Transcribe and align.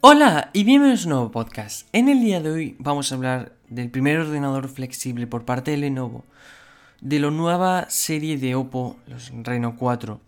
Hola 0.00 0.50
y 0.52 0.62
bienvenidos 0.62 1.00
a 1.00 1.08
un 1.08 1.10
nuevo 1.10 1.30
podcast. 1.32 1.88
En 1.92 2.08
el 2.08 2.20
día 2.20 2.40
de 2.40 2.50
hoy 2.50 2.76
vamos 2.78 3.10
a 3.10 3.16
hablar 3.16 3.56
del 3.68 3.90
primer 3.90 4.16
ordenador 4.18 4.68
flexible 4.68 5.26
por 5.26 5.44
parte 5.44 5.72
de 5.72 5.76
Lenovo, 5.76 6.24
de 7.00 7.18
la 7.18 7.32
nueva 7.32 7.90
serie 7.90 8.38
de 8.38 8.54
Oppo, 8.54 8.96
los 9.08 9.32
Reno 9.42 9.74
4, 9.76 10.20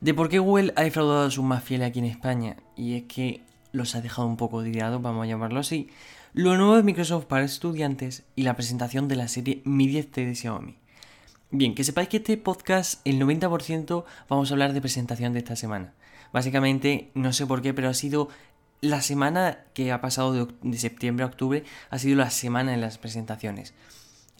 de 0.00 0.14
por 0.14 0.28
qué 0.28 0.38
Google 0.38 0.72
ha 0.76 0.82
defraudado 0.82 1.26
a 1.26 1.30
sus 1.32 1.42
más 1.42 1.64
fieles 1.64 1.88
aquí 1.88 1.98
en 1.98 2.04
España, 2.04 2.58
y 2.76 2.94
es 2.94 3.02
que 3.08 3.42
los 3.72 3.96
ha 3.96 4.00
dejado 4.02 4.28
un 4.28 4.36
poco 4.36 4.62
tirados, 4.62 5.02
vamos 5.02 5.24
a 5.24 5.28
llamarlo 5.28 5.58
así, 5.58 5.88
lo 6.32 6.56
nuevo 6.56 6.76
de 6.76 6.84
Microsoft 6.84 7.24
para 7.24 7.44
estudiantes 7.44 8.22
y 8.36 8.44
la 8.44 8.54
presentación 8.54 9.08
de 9.08 9.16
la 9.16 9.26
serie 9.26 9.62
Mi 9.64 9.88
10T 9.88 10.26
de 10.26 10.34
Xiaomi. 10.36 10.76
Bien, 11.50 11.74
que 11.74 11.82
sepáis 11.82 12.08
que 12.08 12.18
este 12.18 12.36
podcast, 12.36 13.00
el 13.04 13.18
90% 13.18 14.04
vamos 14.28 14.50
a 14.50 14.54
hablar 14.54 14.74
de 14.74 14.80
presentación 14.80 15.32
de 15.32 15.40
esta 15.40 15.56
semana. 15.56 15.92
Básicamente, 16.32 17.10
no 17.14 17.32
sé 17.32 17.46
por 17.46 17.62
qué, 17.62 17.72
pero 17.72 17.88
ha 17.88 17.94
sido 17.94 18.28
la 18.80 19.02
semana 19.02 19.58
que 19.74 19.92
ha 19.92 20.00
pasado 20.00 20.46
de, 20.62 20.78
septiembre 20.78 21.24
a 21.24 21.26
octubre, 21.26 21.64
ha 21.90 21.98
sido 21.98 22.16
la 22.16 22.30
semana 22.30 22.72
de 22.72 22.78
las 22.78 22.98
presentaciones. 22.98 23.74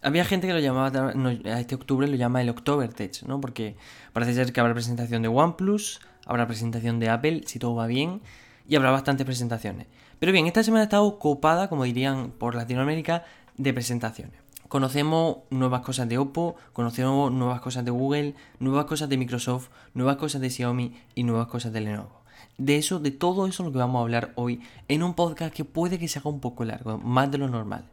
Había 0.01 0.25
gente 0.25 0.47
que 0.47 0.53
lo 0.53 0.61
llamaba, 0.61 1.13
a 1.13 1.61
este 1.61 1.75
octubre 1.75 2.07
lo 2.07 2.15
llama 2.15 2.41
el 2.41 2.49
October 2.49 2.93
Tech, 2.93 3.23
¿no? 3.25 3.41
Porque 3.41 3.77
parece 4.13 4.35
ser 4.35 4.53
que 4.53 4.61
habrá 4.61 4.73
presentación 4.73 5.23
de 5.23 5.29
OnePlus, 5.29 6.01
habrá 6.25 6.47
presentación 6.47 7.01
de 7.01 7.09
Apple, 7.09 7.43
si 7.47 7.59
todo 7.59 7.75
va 7.75 7.89
bien, 7.89 8.21
y 8.69 8.77
habrá 8.77 8.93
bastantes 8.93 9.27
presentaciones. 9.27 9.89
Pero 10.21 10.31
bien, 10.31 10.47
esta 10.47 10.63
semana 10.63 10.83
ha 10.83 10.85
estado 10.85 11.19
copada, 11.19 11.69
como 11.69 11.85
dirían 11.85 12.31
por 12.31 12.55
Latinoamérica, 12.55 13.25
de 13.57 13.75
presentaciones. 13.75 14.49
Conocemos 14.69 15.39
nuevas 15.51 15.81
cosas 15.81 16.09
de 16.09 16.19
Oppo, 16.19 16.57
conocemos 16.75 17.33
nuevas 17.33 17.61
cosas 17.61 17.85
de 17.85 17.91
Google, 17.91 18.35
nuevas 18.61 18.85
cosas 18.85 19.09
de 19.09 19.17
Microsoft, 19.17 19.71
nuevas 19.95 20.17
cosas 20.17 20.43
de 20.43 20.51
Xiaomi 20.51 20.95
y 21.15 21.23
nuevas 21.25 21.49
cosas 21.49 21.73
de 21.73 21.81
Lenovo. 21.81 22.21
De 22.57 22.77
eso, 22.77 22.99
de 22.99 23.11
todo 23.11 23.47
eso 23.47 23.63
lo 23.63 23.73
que 23.73 23.79
vamos 23.79 23.99
a 23.99 24.03
hablar 24.03 24.33
hoy 24.35 24.61
en 24.89 25.03
un 25.03 25.15
podcast 25.15 25.55
que 25.55 25.65
puede 25.65 25.99
que 25.99 26.09
se 26.09 26.19
haga 26.19 26.31
un 26.31 26.41
poco 26.41 26.65
largo, 26.65 26.99
más 26.99 27.31
de 27.31 27.39
lo 27.39 27.49
normal. 27.49 27.85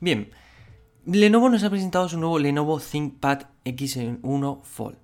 Bien, 0.00 0.30
Lenovo 1.04 1.48
nos 1.48 1.64
ha 1.64 1.70
presentado 1.70 2.08
su 2.08 2.18
nuevo 2.18 2.38
Lenovo 2.38 2.80
ThinkPad 2.80 3.42
X1 3.64 4.62
Fold. 4.62 4.98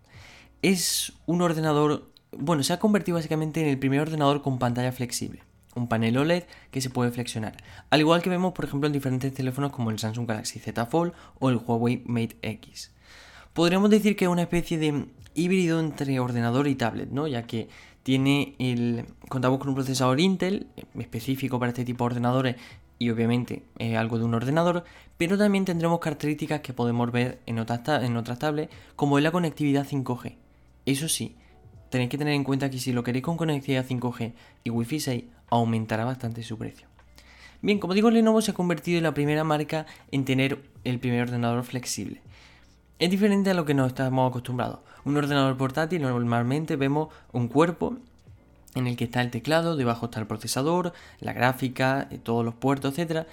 Es 0.62 1.12
un 1.26 1.42
ordenador, 1.42 2.10
bueno, 2.32 2.62
se 2.62 2.72
ha 2.72 2.78
convertido 2.78 3.16
básicamente 3.16 3.60
en 3.60 3.68
el 3.68 3.78
primer 3.78 4.00
ordenador 4.00 4.42
con 4.42 4.58
pantalla 4.58 4.92
flexible 4.92 5.42
un 5.74 5.88
panel 5.88 6.16
OLED 6.16 6.44
que 6.70 6.80
se 6.80 6.90
puede 6.90 7.10
flexionar, 7.10 7.56
al 7.90 8.00
igual 8.00 8.22
que 8.22 8.30
vemos 8.30 8.52
por 8.52 8.64
ejemplo 8.64 8.86
en 8.86 8.92
diferentes 8.92 9.32
teléfonos 9.34 9.72
como 9.72 9.90
el 9.90 9.98
Samsung 9.98 10.27
Galaxy 10.27 10.58
Z 10.58 10.86
Fold 10.86 11.12
o 11.38 11.50
el 11.50 11.56
Huawei 11.56 12.02
Mate 12.06 12.36
X. 12.42 12.92
Podríamos 13.52 13.90
decir 13.90 14.16
que 14.16 14.24
es 14.24 14.30
una 14.30 14.42
especie 14.42 14.78
de 14.78 15.06
híbrido 15.34 15.80
entre 15.80 16.18
ordenador 16.20 16.68
y 16.68 16.74
tablet, 16.74 17.10
¿no? 17.10 17.27
ya 17.27 17.44
que 17.44 17.68
tiene 18.05 18.55
el 18.60 19.06
contamos 19.28 19.58
con 19.58 19.70
un 19.70 19.74
procesador 19.74 20.20
Intel 20.20 20.69
específico 20.97 21.58
para 21.58 21.70
este 21.70 21.84
tipo 21.84 22.05
de 22.05 22.12
ordenadores 22.12 22.56
y 22.98 23.11
obviamente 23.11 23.64
algo 23.98 24.19
de 24.19 24.24
un 24.24 24.34
ordenador, 24.34 24.84
pero 25.16 25.36
también 25.36 25.64
tendremos 25.64 25.98
características 25.98 26.61
que 26.61 26.72
podemos 26.72 27.11
ver 27.11 27.41
en 27.46 27.58
otras, 27.58 28.05
en 28.05 28.16
otras 28.16 28.38
tablets 28.38 28.72
como 28.94 29.19
es 29.19 29.24
la 29.24 29.33
conectividad 29.33 29.86
5G. 29.86 30.36
Eso 30.86 31.08
sí, 31.08 31.34
tenéis 31.91 32.11
que 32.11 32.19
tener 32.19 32.34
en 32.34 32.44
cuenta 32.44 32.70
que 32.70 32.78
si 32.78 32.92
lo 32.92 33.02
queréis 33.02 33.24
con 33.24 33.36
conectividad 33.36 33.86
5G 33.86 34.34
y 34.62 34.70
Wi-Fi 34.70 35.00
6, 35.00 35.24
aumentará 35.48 36.05
bastante 36.05 36.42
su 36.42 36.56
precio. 36.58 36.86
Bien, 37.62 37.78
como 37.78 37.94
digo, 37.94 38.11
Lenovo 38.11 38.42
se 38.42 38.50
ha 38.50 38.55
convertido 38.55 38.98
en 38.98 39.05
la 39.05 39.14
primera 39.14 39.42
marca 39.42 39.86
en 40.12 40.27
tener 40.27 40.62
el 40.84 40.98
primer 40.98 41.22
ordenador 41.22 41.64
flexible. 41.64 42.20
Es 43.00 43.10
diferente 43.10 43.50
a 43.50 43.54
lo 43.54 43.64
que 43.64 43.74
nos 43.74 43.88
estamos 43.88 44.30
acostumbrados. 44.30 44.78
Un 45.04 45.16
ordenador 45.16 45.56
portátil 45.56 46.02
normalmente 46.02 46.76
vemos 46.76 47.08
un 47.32 47.48
cuerpo 47.48 47.96
en 48.76 48.86
el 48.86 48.96
que 48.96 49.04
está 49.04 49.20
el 49.20 49.32
teclado, 49.32 49.76
debajo 49.76 50.06
está 50.06 50.20
el 50.20 50.28
procesador, 50.28 50.92
la 51.18 51.32
gráfica, 51.32 52.06
eh, 52.12 52.18
todos 52.18 52.44
los 52.44 52.54
puertos, 52.54 52.96
etc. 52.96 53.26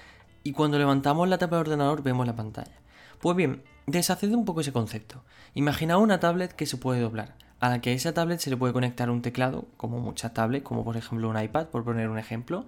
Y 0.44 0.54
cuando 0.54 0.80
levantamos 0.80 1.28
la 1.30 1.38
tapa 1.38 1.58
del 1.58 1.68
ordenador 1.68 2.02
vemos 2.02 2.26
la 2.26 2.36
pantalla. 2.36 2.74
Pues 3.20 3.38
bien, 3.38 3.62
deshaced 3.86 4.34
un 4.34 4.46
poco 4.46 4.62
ese 4.62 4.74
concepto. 4.74 5.24
Imaginaos 5.54 6.02
una 6.02 6.20
tablet 6.20 6.54
que 6.54 6.66
se 6.66 6.78
puede 6.78 7.00
doblar 7.00 7.36
a 7.60 7.70
la 7.70 7.82
que 7.82 7.92
a 7.92 7.94
esa 7.94 8.16
tablet 8.16 8.40
se 8.40 8.50
le 8.50 8.58
puede 8.58 8.74
conectar 8.74 9.12
un 9.12 9.22
teclado, 9.22 9.66
como 9.78 10.00
muchas 10.00 10.34
tablets, 10.34 10.66
como 10.66 10.84
por 10.84 10.98
ejemplo 10.98 11.30
un 11.30 11.40
iPad, 11.40 11.68
por 11.68 11.84
poner 11.84 12.10
un 12.10 12.18
ejemplo. 12.18 12.66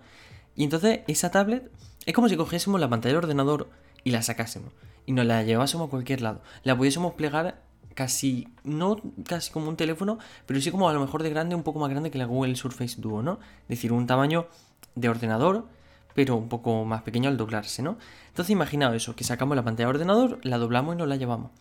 Y 0.55 0.63
entonces 0.63 0.99
esa 1.07 1.31
tablet 1.31 1.71
es 2.05 2.13
como 2.13 2.29
si 2.29 2.37
cogiésemos 2.37 2.79
la 2.79 2.87
pantalla 2.87 3.15
del 3.15 3.23
ordenador 3.23 3.71
y 4.03 4.11
la 4.11 4.21
sacásemos. 4.21 4.71
Y 5.05 5.11
nos 5.11 5.25
la 5.25 5.43
llevásemos 5.43 5.87
a 5.87 5.89
cualquier 5.89 6.21
lado. 6.21 6.41
La 6.63 6.77
pudiésemos 6.77 7.13
plegar 7.13 7.61
casi, 7.93 8.47
no 8.63 9.01
casi 9.25 9.51
como 9.51 9.69
un 9.69 9.75
teléfono, 9.75 10.17
pero 10.45 10.59
sí 10.61 10.71
como 10.71 10.89
a 10.89 10.93
lo 10.93 10.99
mejor 10.99 11.23
de 11.23 11.29
grande, 11.29 11.55
un 11.55 11.63
poco 11.63 11.79
más 11.79 11.89
grande 11.89 12.11
que 12.11 12.17
la 12.17 12.25
Google 12.25 12.55
Surface 12.55 12.99
Duo, 12.99 13.21
¿no? 13.21 13.39
Es 13.63 13.69
decir, 13.69 13.91
un 13.91 14.07
tamaño 14.07 14.47
de 14.95 15.09
ordenador, 15.09 15.67
pero 16.15 16.35
un 16.35 16.49
poco 16.49 16.85
más 16.85 17.01
pequeño 17.03 17.29
al 17.29 17.37
doblarse, 17.37 17.81
¿no? 17.81 17.97
Entonces 18.29 18.51
imaginaos 18.51 18.95
eso, 18.95 19.15
que 19.15 19.23
sacamos 19.23 19.55
la 19.55 19.63
pantalla 19.63 19.87
del 19.87 19.95
ordenador, 19.95 20.39
la 20.43 20.57
doblamos 20.57 20.95
y 20.95 20.97
nos 20.97 21.07
la 21.07 21.17
llevamos 21.17 21.51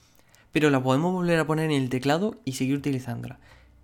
pero 0.52 0.70
la 0.70 0.82
podemos 0.82 1.12
volver 1.12 1.40
a 1.40 1.46
poner 1.46 1.70
en 1.70 1.82
el 1.82 1.88
teclado 1.88 2.36
y 2.44 2.52
seguir 2.52 2.76
utilizándola. 2.76 3.38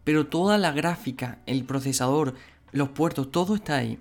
Pero 0.04 0.26
toda 0.26 0.58
la 0.58 0.72
gráfica, 0.72 1.38
el 1.46 1.64
procesador, 1.64 2.34
los 2.72 2.90
puertos, 2.90 3.30
todo 3.32 3.54
está 3.54 3.76
ahí, 3.76 3.98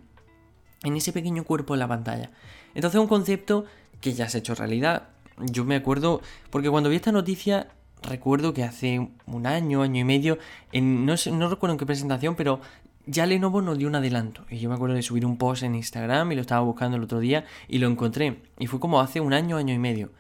en 0.84 0.96
ese 0.96 1.14
pequeño 1.14 1.44
cuerpo 1.46 1.74
de 1.74 1.80
la 1.80 1.88
pantalla. 1.88 2.32
Entonces 2.76 3.00
un 3.00 3.08
concepto 3.08 3.66
que 4.02 4.14
ya 4.14 4.30
se 4.30 4.38
ha 4.38 4.40
hecho 4.40 4.54
realidad. 4.54 5.10
Yo 5.40 5.66
me 5.66 5.76
acuerdo, 5.76 6.22
porque 6.50 6.70
cuando 6.70 6.90
vi 6.90 6.96
esta 6.96 7.12
noticia, 7.12 7.68
recuerdo 8.02 8.54
que 8.54 8.64
hace 8.64 9.12
un 9.26 9.46
año, 9.46 9.84
año 9.84 10.02
y 10.02 10.04
medio, 10.04 10.40
no 10.74 11.16
recuerdo 11.50 11.74
en 11.74 11.78
qué 11.78 11.86
presentación, 11.86 12.36
pero 12.36 12.60
ya 13.06 13.26
Lenovo 13.26 13.62
nos 13.62 13.78
dio 13.78 13.88
un 13.88 13.96
adelanto. 13.96 14.46
Y 14.50 14.58
yo 14.58 14.70
me 14.70 14.76
acuerdo 14.76 14.96
de 14.96 15.02
subir 15.02 15.26
un 15.26 15.38
post 15.38 15.64
en 15.64 15.76
Instagram 15.76 16.32
y 16.32 16.36
lo 16.36 16.42
estaba 16.42 16.62
buscando 16.62 16.98
el 16.98 17.04
otro 17.04 17.20
día 17.20 17.46
y 17.68 17.80
lo 17.80 17.88
encontré. 17.88 18.42
Y 18.60 18.68
fue 18.68 18.80
como 18.80 19.00
hace 19.00 19.22
un 19.22 19.34
año, 19.34 19.58
año 19.58 19.74
y 19.74 19.80
medio. 19.80 20.12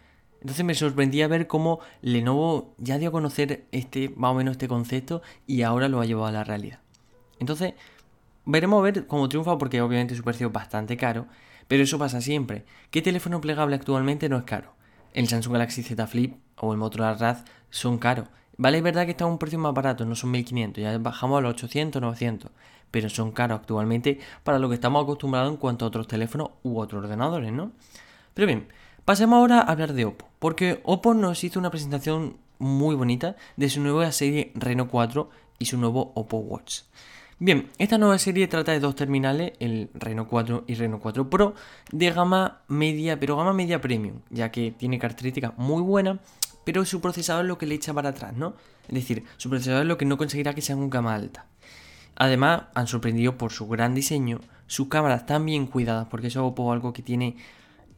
Entonces 0.41 0.63
me 0.63 0.75
sorprendía 0.75 1.27
ver 1.27 1.47
cómo 1.47 1.79
Lenovo 2.01 2.73
ya 2.77 2.97
dio 2.97 3.09
a 3.09 3.11
conocer 3.11 3.65
este, 3.71 4.09
más 4.15 4.31
o 4.31 4.35
menos 4.35 4.53
este 4.53 4.67
concepto 4.67 5.21
y 5.45 5.63
ahora 5.63 5.89
lo 5.89 5.99
ha 5.99 6.05
llevado 6.05 6.27
a 6.27 6.31
la 6.31 6.43
realidad. 6.43 6.79
Entonces, 7.39 7.73
veremos 8.45 8.79
a 8.79 8.83
ver 8.83 9.07
cómo 9.07 9.27
triunfa 9.29 9.57
porque 9.57 9.81
obviamente 9.81 10.15
su 10.15 10.23
precio 10.23 10.47
es 10.47 10.53
bastante 10.53 10.95
caro, 10.95 11.25
pero 11.67 11.83
eso 11.83 11.97
pasa 11.97 12.21
siempre. 12.21 12.65
¿Qué 12.91 13.01
teléfono 13.01 13.41
plegable 13.41 13.75
actualmente 13.75 14.29
no 14.29 14.37
es 14.37 14.43
caro? 14.43 14.76
El 15.17 15.27
Samsung 15.27 15.53
Galaxy 15.53 15.83
Z 15.83 16.07
Flip 16.07 16.35
o 16.57 16.71
el 16.71 16.77
Motorola 16.77 17.15
Razr 17.15 17.43
son 17.69 17.97
caros. 17.97 18.27
Vale, 18.57 18.77
es 18.77 18.83
verdad 18.83 19.05
que 19.05 19.11
está 19.11 19.25
a 19.25 19.27
un 19.27 19.37
precio 19.37 19.59
más 19.59 19.73
barato, 19.73 20.05
no 20.05 20.15
son 20.15 20.31
1500, 20.31 20.81
ya 20.81 20.97
bajamos 20.97 21.39
a 21.39 21.41
los 21.41 21.53
800, 21.53 22.01
900, 22.01 22.51
pero 22.91 23.09
son 23.09 23.31
caros 23.31 23.59
actualmente 23.59 24.19
para 24.43 24.59
lo 24.59 24.69
que 24.69 24.75
estamos 24.75 25.03
acostumbrados 25.03 25.51
en 25.51 25.57
cuanto 25.57 25.85
a 25.85 25.87
otros 25.89 26.07
teléfonos 26.07 26.51
u 26.63 26.79
otros 26.79 27.03
ordenadores, 27.03 27.51
¿no? 27.51 27.71
Pero 28.33 28.47
bien, 28.47 28.67
Pasemos 29.07 29.37
ahora 29.37 29.59
a 29.59 29.71
hablar 29.71 29.93
de 29.93 30.03
Oppo, 30.03 30.27
porque 30.37 30.81
Oppo 30.83 31.13
nos 31.13 31.41
hizo 31.45 31.59
una 31.59 31.71
presentación 31.71 32.35
muy 32.59 32.93
bonita 32.93 33.37
de 33.55 33.69
su 33.69 33.79
nueva 33.79 34.11
serie 34.11 34.51
Reno 34.53 34.89
4 34.89 35.29
y 35.59 35.65
su 35.67 35.77
nuevo 35.77 36.11
Oppo 36.13 36.39
Watch. 36.39 36.81
Bien, 37.39 37.69
esta 37.77 37.99
nueva 37.99 38.17
serie 38.17 38.47
trata 38.47 38.71
de 38.71 38.79
dos 38.79 38.95
terminales, 38.95 39.53
el 39.59 39.91
Reno 39.93 40.27
4 40.27 40.63
y 40.65 40.73
Reno 40.73 40.99
4 40.99 41.29
Pro, 41.29 41.53
de 41.91 42.09
gama 42.09 42.61
media, 42.67 43.19
pero 43.19 43.37
gama 43.37 43.53
media 43.53 43.79
premium, 43.79 44.21
ya 44.31 44.49
que 44.49 44.71
tiene 44.71 44.97
características 44.97 45.55
muy 45.55 45.83
buenas, 45.83 46.17
pero 46.63 46.83
su 46.83 46.99
procesador 46.99 47.45
es 47.45 47.47
lo 47.47 47.59
que 47.59 47.67
le 47.67 47.75
echa 47.75 47.93
para 47.93 48.09
atrás, 48.09 48.33
¿no? 48.35 48.55
Es 48.87 48.95
decir, 48.95 49.23
su 49.37 49.51
procesador 49.51 49.83
es 49.83 49.87
lo 49.87 49.99
que 49.99 50.05
no 50.05 50.17
conseguirá 50.17 50.55
que 50.55 50.63
sea 50.63 50.75
un 50.75 50.89
gama 50.89 51.13
alta. 51.13 51.45
Además, 52.15 52.63
han 52.73 52.87
sorprendido 52.87 53.37
por 53.37 53.51
su 53.51 53.67
gran 53.67 53.93
diseño, 53.93 54.39
sus 54.65 54.87
cámaras 54.87 55.27
tan 55.27 55.45
bien 55.45 55.67
cuidadas, 55.67 56.07
porque 56.09 56.27
eso 56.27 56.39
es 56.39 56.71
algo 56.71 56.91
que 56.91 57.03
tiene 57.03 57.35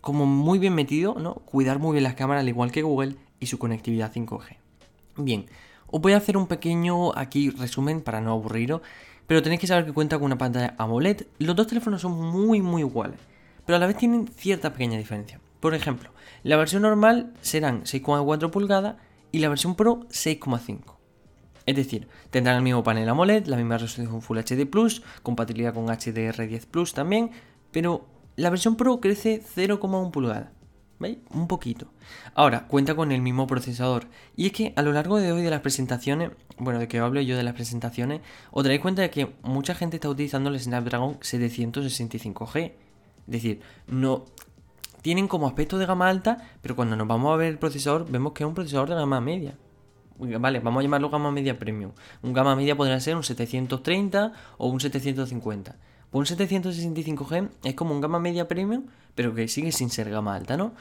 como 0.02 0.26
muy 0.26 0.60
bien 0.60 0.76
metido, 0.76 1.16
¿no? 1.18 1.36
Cuidar 1.36 1.80
muy 1.80 1.94
bien 1.94 2.04
las 2.04 2.16
cámaras, 2.16 2.42
al 2.42 2.50
igual 2.50 2.74
que 2.74 2.82
Google, 2.82 3.16
y 3.40 3.46
su 3.46 3.58
conectividad 3.58 4.12
5G. 4.12 4.58
Bien, 5.16 5.46
os 5.88 6.02
voy 6.02 6.12
a 6.12 6.18
hacer 6.18 6.36
un 6.36 6.48
pequeño 6.48 7.18
aquí 7.18 7.52
resumen 7.52 8.02
para 8.02 8.20
no 8.20 8.34
aburriros, 8.34 8.82
pero 9.30 9.44
tenéis 9.44 9.62
que 9.62 9.68
saber 9.68 9.86
que 9.86 9.94
cuenta 9.94 10.18
con 10.18 10.26
una 10.26 10.40
pantalla 10.40 10.74
AMOLED. 10.80 11.28
Los 11.38 11.56
dos 11.56 11.68
teléfonos 11.68 12.02
son 12.02 12.14
muy 12.14 12.64
muy 12.64 12.82
iguales, 12.82 13.20
pero 13.64 13.76
a 13.76 13.80
la 13.80 13.86
vez 13.86 13.96
tienen 13.96 14.28
cierta 14.28 14.74
pequeña 14.74 14.98
diferencia. 14.98 15.40
Por 15.60 15.76
ejemplo, 15.76 16.10
la 16.42 16.58
versión 16.58 16.82
normal 16.82 17.32
serán 17.42 17.84
6,4 17.84 18.50
pulgadas 18.50 18.96
y 19.32 19.38
la 19.38 19.50
versión 19.50 19.76
Pro 19.76 20.08
6,5. 20.10 20.96
Es 21.68 21.76
decir, 21.76 22.08
tendrán 22.32 22.56
el 22.56 22.64
mismo 22.64 22.84
panel 22.84 23.08
AMOLED, 23.08 23.46
la 23.46 23.58
misma 23.58 23.78
resolución 23.78 24.24
Full 24.24 24.40
HD 24.40 24.66
Plus, 24.66 25.04
compatibilidad 25.22 25.76
con 25.76 25.86
HDR10 25.86 26.66
Plus 26.66 26.96
también, 26.96 27.30
pero 27.72 28.08
la 28.36 28.50
versión 28.50 28.78
Pro 28.78 29.00
crece 29.00 29.44
0,1 29.56 30.10
pulgada. 30.10 30.52
¿Veis? 31.00 31.20
Un 31.32 31.48
poquito. 31.48 31.88
Ahora, 32.36 32.68
cuenta 32.68 32.94
con 32.94 33.12
el 33.14 33.22
mismo 33.22 33.48
procesador. 33.48 34.08
Y 34.36 34.48
es 34.48 34.52
que 34.52 34.74
a 34.76 34.82
lo 34.82 34.92
largo 34.92 35.18
de 35.18 35.32
hoy 35.32 35.42
de 35.42 35.50
las 35.50 35.62
presentaciones, 35.62 36.32
bueno, 36.58 36.80
de 36.80 36.90
que 36.90 37.00
hablo 37.00 37.22
yo 37.22 37.38
de 37.38 37.44
las 37.44 37.54
presentaciones, 37.54 38.22
os 38.52 38.64
daréis 38.64 38.82
cuenta 38.82 39.02
de 39.02 39.10
que 39.10 39.34
mucha 39.42 39.76
gente 39.76 39.96
está 39.96 40.10
utilizando 40.10 40.50
el 40.50 40.60
Snapdragon 40.60 41.20
765G. 41.20 42.66
Es 42.66 42.74
decir, 43.26 43.62
no 43.88 44.26
tienen 45.02 45.30
como 45.30 45.48
aspecto 45.48 45.78
de 45.78 45.86
gama 45.86 46.10
alta, 46.10 46.50
pero 46.62 46.76
cuando 46.76 46.98
nos 46.98 47.08
vamos 47.08 47.34
a 47.34 47.38
ver 47.38 47.48
el 47.48 47.60
procesador, 47.60 48.10
vemos 48.10 48.34
que 48.34 48.44
es 48.44 48.48
un 48.48 48.54
procesador 48.54 48.90
de 48.90 48.96
gama 48.96 49.22
media. 49.22 49.56
Vale, 50.18 50.60
vamos 50.60 50.82
a 50.82 50.84
llamarlo 50.84 51.10
gama 51.10 51.32
media 51.32 51.58
premium. 51.58 51.92
Un 52.22 52.34
gama 52.34 52.54
media 52.58 52.76
podría 52.76 53.00
ser 53.00 53.16
un 53.16 53.24
730 53.24 54.34
o 54.58 54.68
un 54.68 54.82
750. 54.82 55.78
Pues 56.12 56.32
un 56.32 56.38
765G 56.38 57.50
es 57.64 57.76
como 57.76 57.94
un 57.94 58.02
gama 58.02 58.20
media 58.20 58.48
premium, 58.48 58.86
pero 59.16 59.36
que 59.36 59.48
sigue 59.48 59.72
sin 59.72 59.90
ser 59.90 60.10
gama 60.10 60.36
alta, 60.36 60.58
¿no? 60.58 60.74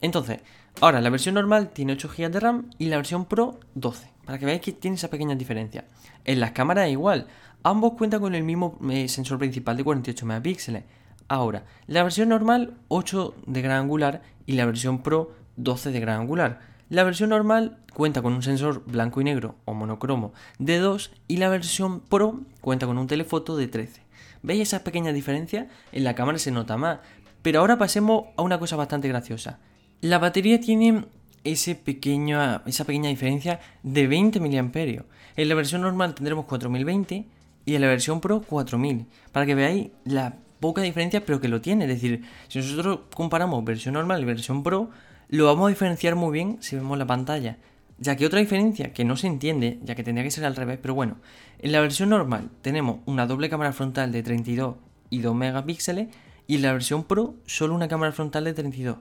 Entonces, 0.00 0.40
ahora 0.80 1.00
la 1.00 1.10
versión 1.10 1.36
normal 1.36 1.70
tiene 1.70 1.92
8 1.92 2.10
GB 2.16 2.30
de 2.30 2.40
RAM 2.40 2.70
y 2.78 2.86
la 2.86 2.96
versión 2.96 3.24
Pro 3.24 3.60
12, 3.76 4.10
para 4.24 4.38
que 4.38 4.46
veáis 4.46 4.60
que 4.60 4.72
tiene 4.72 4.96
esa 4.96 5.08
pequeña 5.08 5.36
diferencia. 5.36 5.84
En 6.24 6.40
las 6.40 6.50
cámaras 6.50 6.90
igual, 6.90 7.28
ambos 7.62 7.92
cuentan 7.92 8.20
con 8.20 8.34
el 8.34 8.42
mismo 8.42 8.78
eh, 8.90 9.08
sensor 9.08 9.38
principal 9.38 9.76
de 9.76 9.84
48 9.84 10.26
megapíxeles. 10.26 10.84
Ahora, 11.28 11.64
la 11.86 12.02
versión 12.02 12.28
normal 12.28 12.74
8 12.88 13.34
de 13.46 13.62
gran 13.62 13.78
angular 13.78 14.22
y 14.44 14.54
la 14.54 14.66
versión 14.66 15.02
Pro 15.02 15.32
12 15.56 15.92
de 15.92 16.00
gran 16.00 16.20
angular. 16.20 16.60
La 16.88 17.04
versión 17.04 17.30
normal 17.30 17.78
cuenta 17.94 18.20
con 18.20 18.32
un 18.32 18.42
sensor 18.42 18.84
blanco 18.84 19.20
y 19.20 19.24
negro 19.24 19.54
o 19.64 19.72
monocromo 19.72 20.32
de 20.58 20.78
2 20.78 21.12
y 21.28 21.36
la 21.36 21.48
versión 21.48 22.00
Pro 22.00 22.40
cuenta 22.60 22.86
con 22.86 22.98
un 22.98 23.06
telefoto 23.06 23.56
de 23.56 23.68
13. 23.68 24.02
¿Veis 24.42 24.62
esas 24.62 24.82
pequeñas 24.82 25.14
diferencias? 25.14 25.66
En 25.92 26.04
la 26.04 26.14
cámara 26.14 26.38
se 26.38 26.50
nota 26.50 26.76
más. 26.76 26.98
Pero 27.42 27.60
ahora 27.60 27.78
pasemos 27.78 28.26
a 28.36 28.42
una 28.42 28.58
cosa 28.58 28.76
bastante 28.76 29.08
graciosa. 29.08 29.58
La 30.00 30.18
batería 30.18 30.60
tiene 30.60 31.04
ese 31.44 31.74
pequeño, 31.74 32.62
esa 32.66 32.84
pequeña 32.84 33.08
diferencia 33.08 33.60
de 33.82 34.06
20 34.06 34.40
mAh. 34.40 35.04
En 35.36 35.48
la 35.48 35.54
versión 35.54 35.82
normal 35.82 36.14
tendremos 36.14 36.44
4020 36.46 37.26
y 37.64 37.74
en 37.74 37.80
la 37.80 37.88
versión 37.88 38.20
Pro 38.20 38.42
4000. 38.42 39.06
Para 39.32 39.46
que 39.46 39.54
veáis 39.54 39.88
la 40.04 40.36
poca 40.60 40.82
diferencia, 40.82 41.24
pero 41.24 41.40
que 41.40 41.48
lo 41.48 41.60
tiene. 41.60 41.84
Es 41.84 41.90
decir, 41.90 42.24
si 42.48 42.58
nosotros 42.58 43.00
comparamos 43.14 43.64
versión 43.64 43.94
normal 43.94 44.22
y 44.22 44.24
versión 44.24 44.62
Pro, 44.62 44.90
lo 45.28 45.46
vamos 45.46 45.66
a 45.66 45.70
diferenciar 45.70 46.14
muy 46.14 46.32
bien 46.32 46.58
si 46.60 46.76
vemos 46.76 46.98
la 46.98 47.06
pantalla. 47.06 47.58
Ya 48.02 48.16
que 48.16 48.26
otra 48.26 48.40
diferencia 48.40 48.92
que 48.92 49.04
no 49.04 49.16
se 49.16 49.28
entiende, 49.28 49.78
ya 49.84 49.94
que 49.94 50.02
tendría 50.02 50.24
que 50.24 50.32
ser 50.32 50.44
al 50.44 50.56
revés, 50.56 50.76
pero 50.82 50.92
bueno, 50.92 51.18
en 51.60 51.70
la 51.70 51.80
versión 51.80 52.08
normal 52.08 52.50
tenemos 52.60 52.98
una 53.06 53.28
doble 53.28 53.48
cámara 53.48 53.72
frontal 53.72 54.10
de 54.10 54.24
32 54.24 54.74
y 55.08 55.20
2 55.20 55.32
megapíxeles 55.36 56.08
y 56.48 56.56
en 56.56 56.62
la 56.62 56.72
versión 56.72 57.04
Pro 57.04 57.36
solo 57.46 57.76
una 57.76 57.86
cámara 57.86 58.10
frontal 58.10 58.42
de 58.42 58.54
32. 58.54 58.96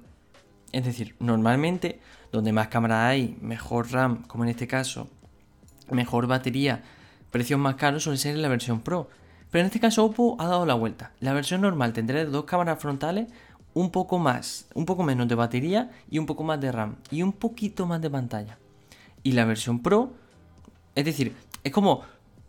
Es 0.72 0.86
decir, 0.86 1.16
normalmente 1.18 2.00
donde 2.32 2.54
más 2.54 2.68
cámaras 2.68 3.10
hay, 3.10 3.40
mejor 3.42 3.92
RAM, 3.92 4.22
como 4.28 4.44
en 4.44 4.52
este 4.52 4.68
caso, 4.68 5.10
mejor 5.90 6.28
batería, 6.28 6.84
precios 7.32 7.60
más 7.60 7.78
caros 7.78 8.04
suele 8.04 8.20
ser 8.20 8.36
en 8.36 8.44
la 8.44 8.50
versión 8.50 8.82
Pro. 8.82 9.10
Pero 9.50 9.62
en 9.62 9.66
este 9.66 9.80
caso 9.80 10.06
Oppo 10.06 10.36
ha 10.38 10.46
dado 10.46 10.68
la 10.68 10.76
vuelta. 10.76 11.12
La 11.20 11.34
versión 11.34 11.62
normal 11.62 11.94
tendrá 11.94 12.24
dos 12.26 12.46
cámaras 12.46 12.78
frontales, 12.78 13.30
un 13.74 13.90
poco 13.90 14.20
más, 14.20 14.68
un 14.76 14.86
poco 14.86 15.02
menos 15.02 15.28
de 15.28 15.34
batería 15.34 15.90
y 16.08 16.20
un 16.20 16.28
poco 16.28 16.44
más 16.44 16.62
de 16.62 16.72
RAM 16.72 16.98
y 17.10 17.24
un 17.24 17.34
poquito 17.34 17.88
más 17.88 18.00
de 18.00 18.12
pantalla. 18.12 18.60
Y 19.24 19.34
la 19.34 19.46
versión 19.46 19.82
Pro, 19.82 20.14
es 20.96 21.06
decir, 21.06 21.36
es 21.64 21.72
como 21.72 22.02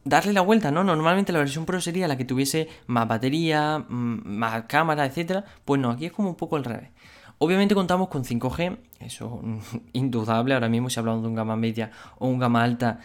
darle 0.05 0.33
la 0.33 0.41
vuelta, 0.41 0.71
¿no? 0.71 0.85
Normalmente 0.85 1.33
la 1.33 1.39
versión 1.39 1.65
Pro 1.65 1.81
sería 1.81 2.09
la 2.09 2.17
que 2.17 2.25
tuviese 2.25 2.69
más 2.87 3.07
batería, 3.07 3.79
mm, 3.79 4.23
más 4.25 4.65
cámara, 4.65 5.07
etcétera. 5.07 5.45
Pues 5.65 5.81
no, 5.81 5.91
aquí 5.91 6.07
es 6.07 6.13
como 6.13 6.31
un 6.31 6.37
poco 6.37 6.57
al 6.57 6.65
revés. 6.65 6.91
Obviamente 7.39 7.75
contamos 7.75 8.09
con 8.09 8.25
5G, 8.25 8.79
eso 9.01 9.43
indudable, 9.93 10.55
ahora 10.55 10.69
mismo 10.69 10.89
si 10.91 11.01
hablamos 11.01 11.23
de 11.23 11.29
un 11.29 11.35
gama 11.35 11.57
media 11.57 11.91
o 12.19 12.29
un 12.29 12.39
gama 12.39 12.63
alta 12.63 13.01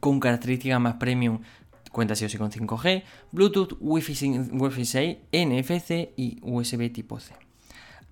con 0.00 0.18
características 0.18 0.80
más 0.80 0.94
premium, 0.94 1.40
cuenta 1.92 2.16
sí 2.16 2.24
o 2.24 2.28
sí 2.28 2.38
con 2.38 2.50
5G, 2.50 3.04
Bluetooth, 3.30 3.76
Wi-Fi, 3.80 4.84
6, 4.84 5.16
NFC 5.32 6.10
y 6.16 6.40
USB 6.42 6.92
tipo 6.92 7.20
C. 7.20 7.34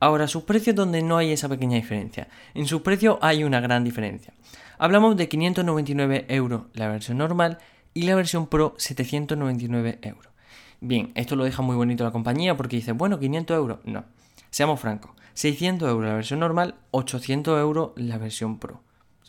Ahora, 0.01 0.27
sus 0.27 0.45
precios 0.45 0.75
donde 0.75 1.03
no 1.03 1.19
hay 1.19 1.31
esa 1.31 1.49
pequeña 1.49 1.77
diferencia. 1.77 2.29
En 2.55 2.67
sus 2.67 2.81
precios 2.81 3.19
hay 3.21 3.45
una 3.45 3.61
gran 3.61 3.85
diferencia. 3.85 4.33
Hablamos 4.79 5.15
de 5.17 5.29
599 5.29 6.25
euros 6.29 6.63
la 6.73 6.89
versión 6.89 7.19
normal 7.19 7.59
y 7.93 8.05
la 8.05 8.15
versión 8.15 8.47
Pro 8.47 8.75
799 8.79 9.99
euros. 10.01 10.33
Bien, 10.81 11.13
esto 11.15 11.37
lo 11.37 11.45
deja 11.45 11.61
muy 11.61 11.77
bonito 11.77 12.03
la 12.03 12.13
compañía 12.13 12.57
porque 12.57 12.77
dice, 12.77 12.93
bueno, 12.93 13.19
500 13.19 13.55
euros. 13.55 13.79
No, 13.85 14.05
seamos 14.49 14.81
francos. 14.81 15.11
600 15.35 15.89
euros 15.89 16.09
la 16.09 16.15
versión 16.15 16.41
normal, 16.41 16.77
800 16.93 17.61
euros 17.61 17.91
la 17.97 18.17
versión 18.17 18.59
Pro. 18.59 18.81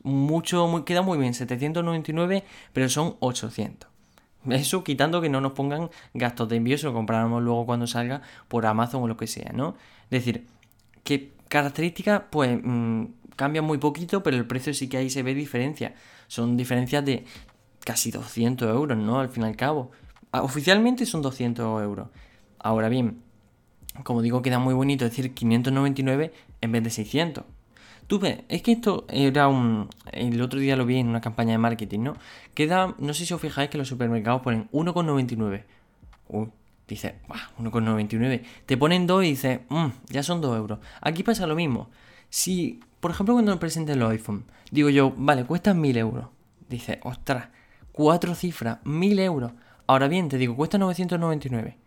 Mucho, 0.03 0.85
queda 0.85 1.01
muy 1.01 1.17
bien, 1.17 1.33
799, 1.33 2.45
pero 2.71 2.87
son 2.87 3.17
800. 3.19 3.89
Eso 4.49 4.83
quitando 4.83 5.21
que 5.21 5.29
no 5.29 5.41
nos 5.41 5.51
pongan 5.51 5.89
gastos 6.13 6.49
de 6.49 6.55
envío 6.55 6.77
si 6.77 6.85
lo 6.85 6.93
compráramos 6.93 7.43
luego 7.43 7.65
cuando 7.65 7.85
salga 7.87 8.21
por 8.47 8.65
Amazon 8.65 9.03
o 9.03 9.07
lo 9.07 9.17
que 9.17 9.27
sea, 9.27 9.51
¿no? 9.53 9.75
Es 10.05 10.25
decir, 10.25 10.47
que 11.03 11.33
características, 11.47 12.23
pues 12.29 12.59
mm, 12.63 13.05
cambian 13.35 13.65
muy 13.65 13.77
poquito, 13.77 14.23
pero 14.23 14.37
el 14.37 14.45
precio 14.45 14.73
sí 14.73 14.87
que 14.87 14.97
ahí 14.97 15.09
se 15.09 15.23
ve 15.23 15.33
diferencia. 15.33 15.95
Son 16.27 16.57
diferencias 16.57 17.03
de 17.05 17.25
casi 17.83 18.11
200 18.11 18.69
euros, 18.69 18.97
¿no? 18.97 19.19
Al 19.19 19.29
fin 19.29 19.43
y 19.43 19.47
al 19.47 19.55
cabo. 19.55 19.91
Ah, 20.31 20.43
oficialmente 20.43 21.05
son 21.05 21.21
200 21.21 21.81
euros. 21.83 22.07
Ahora 22.59 22.89
bien, 22.89 23.21
como 24.03 24.21
digo, 24.21 24.41
queda 24.41 24.59
muy 24.59 24.73
bonito 24.73 25.05
decir 25.05 25.33
599 25.33 26.33
en 26.61 26.71
vez 26.71 26.83
de 26.83 26.89
600. 26.89 27.43
Tú 28.07 28.19
ves, 28.19 28.39
es 28.49 28.61
que 28.61 28.73
esto 28.73 29.05
era 29.09 29.47
un... 29.47 29.87
El 30.11 30.41
otro 30.41 30.59
día 30.59 30.75
lo 30.75 30.85
vi 30.85 30.97
en 30.97 31.07
una 31.07 31.21
campaña 31.21 31.51
de 31.51 31.57
marketing, 31.57 31.99
¿no? 31.99 32.13
Queda, 32.53 32.95
no 32.99 33.13
sé 33.13 33.25
si 33.25 33.33
os 33.33 33.41
fijáis 33.41 33.69
que 33.69 33.77
los 33.77 33.87
supermercados 33.87 34.41
ponen 34.41 34.69
1,99. 34.71 35.63
Uy, 36.27 36.49
dice, 36.87 37.15
1,99. 37.59 38.43
Te 38.65 38.77
ponen 38.77 39.07
2 39.07 39.23
y 39.23 39.27
dices, 39.27 39.59
mmm, 39.69 39.87
ya 40.09 40.23
son 40.23 40.41
2 40.41 40.57
euros. 40.57 40.79
Aquí 41.01 41.23
pasa 41.23 41.47
lo 41.47 41.55
mismo. 41.55 41.89
Si, 42.29 42.79
por 42.99 43.11
ejemplo, 43.11 43.35
cuando 43.35 43.51
me 43.51 43.57
presenten 43.57 43.99
los 43.99 44.11
iPhone, 44.11 44.45
digo 44.71 44.89
yo, 44.89 45.13
vale, 45.15 45.45
cuestan 45.45 45.79
1000 45.79 45.97
euros. 45.97 46.25
Dice, 46.69 46.99
ostras, 47.03 47.49
cuatro 47.91 48.35
cifras, 48.35 48.79
1000 48.83 49.19
euros. 49.19 49.51
Ahora 49.87 50.07
bien, 50.07 50.29
te 50.29 50.37
digo, 50.37 50.55
cuesta 50.55 50.77
999 50.77 51.77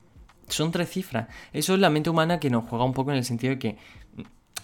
son 0.49 0.71
tres 0.71 0.91
cifras. 0.91 1.29
Eso 1.53 1.75
es 1.75 1.81
la 1.81 1.91
mente 1.91 2.11
humana 2.11 2.41
que 2.41 2.51
nos 2.51 2.65
juega 2.65 2.85
un 2.85 2.93
poco 2.93 3.11
en 3.11 3.19
el 3.19 3.25
sentido 3.25 3.53
de 3.53 3.59
que 3.59 3.77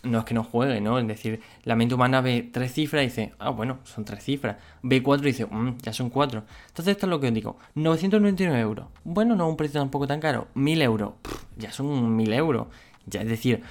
no 0.02 0.18
es 0.18 0.24
que 0.24 0.34
nos 0.34 0.46
juegue, 0.46 0.80
¿no? 0.80 0.98
Es 0.98 1.06
decir, 1.06 1.40
la 1.64 1.76
mente 1.76 1.94
humana 1.94 2.20
ve 2.20 2.48
tres 2.50 2.72
cifras 2.72 3.02
y 3.02 3.06
dice, 3.06 3.32
ah, 3.38 3.50
bueno, 3.50 3.78
son 3.84 4.04
tres 4.04 4.24
cifras. 4.24 4.56
Ve 4.82 5.02
cuatro 5.02 5.28
y 5.28 5.32
dice, 5.32 5.46
mmm, 5.46 5.76
ya 5.82 5.92
son 5.92 6.10
cuatro. 6.10 6.44
Entonces, 6.68 6.92
esto 6.92 7.06
es 7.06 7.10
lo 7.10 7.20
que 7.20 7.28
os 7.28 7.34
digo. 7.34 7.58
999 7.74 8.60
euros. 8.60 8.86
Bueno, 9.04 9.36
no 9.36 9.44
es 9.44 9.50
un 9.50 9.56
precio 9.56 9.80
tampoco 9.80 10.06
tan 10.06 10.20
caro. 10.20 10.48
1000 10.54 10.82
euros. 10.82 11.12
ya 11.56 11.72
son 11.72 12.16
1000 12.16 12.32
euros. 12.32 12.66
Ya, 13.06 13.22
es 13.22 13.28
decir, 13.28 13.62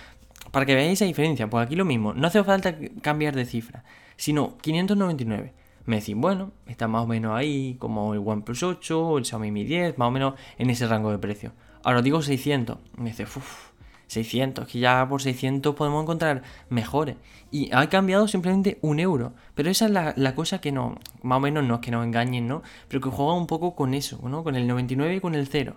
para 0.52 0.66
que 0.66 0.76
veáis 0.76 0.94
esa 0.94 1.06
diferencia, 1.06 1.50
pues 1.50 1.66
aquí 1.66 1.76
lo 1.76 1.86
mismo. 1.86 2.14
No 2.14 2.28
hace 2.28 2.44
falta 2.44 2.76
cambiar 3.02 3.36
de 3.36 3.46
cifra, 3.46 3.84
sino 4.16 4.58
599. 4.58 5.54
Me 5.86 6.00
decís, 6.00 6.16
bueno, 6.16 6.52
está 6.68 6.88
más 6.88 7.04
o 7.04 7.08
menos 7.08 7.36
ahí, 7.36 7.76
como 7.80 8.14
el 8.14 8.22
OnePlus 8.24 8.62
8 8.62 9.08
o 9.08 9.18
el 9.18 9.26
Xiaomi 9.26 9.52
Mi 9.52 9.64
10, 9.64 9.98
más 9.98 10.08
o 10.08 10.12
menos 10.12 10.34
en 10.58 10.70
ese 10.70 10.88
rango 10.88 11.12
de 11.12 11.18
precio. 11.18 11.52
Ahora 11.84 12.02
digo 12.02 12.22
600. 12.22 12.78
Me 12.98 13.10
dice, 13.10 13.24
uff, 13.24 13.72
600, 14.10 14.68
que 14.68 14.80
ya 14.80 15.08
por 15.08 15.22
600 15.22 15.76
podemos 15.76 16.02
encontrar 16.02 16.42
mejores. 16.70 17.16
Y 17.52 17.72
ha 17.74 17.88
cambiado 17.90 18.28
simplemente 18.28 18.80
un 18.82 19.00
euro. 19.00 19.34
Pero 19.56 19.70
esa 19.70 19.86
es 19.86 19.92
la, 19.92 20.36
cosa 20.36 20.60
que 20.60 20.72
no, 20.72 20.98
más 21.22 21.38
o 21.38 21.40
menos 21.40 21.64
no 21.64 21.76
es 21.76 21.82
que 21.82 21.92
nos 21.92 22.04
engañen, 22.06 22.48
¿no? 22.48 22.64
Pero 22.88 23.02
que 23.02 23.10
juega 23.10 23.34
un 23.34 23.48
poco 23.48 23.76
con 23.76 23.94
eso, 23.94 24.20
¿no? 24.28 24.44
Con 24.44 24.56
el 24.56 24.68
99 24.68 25.16
y 25.16 25.20
con 25.20 25.36
el 25.36 25.48
0. 25.48 25.76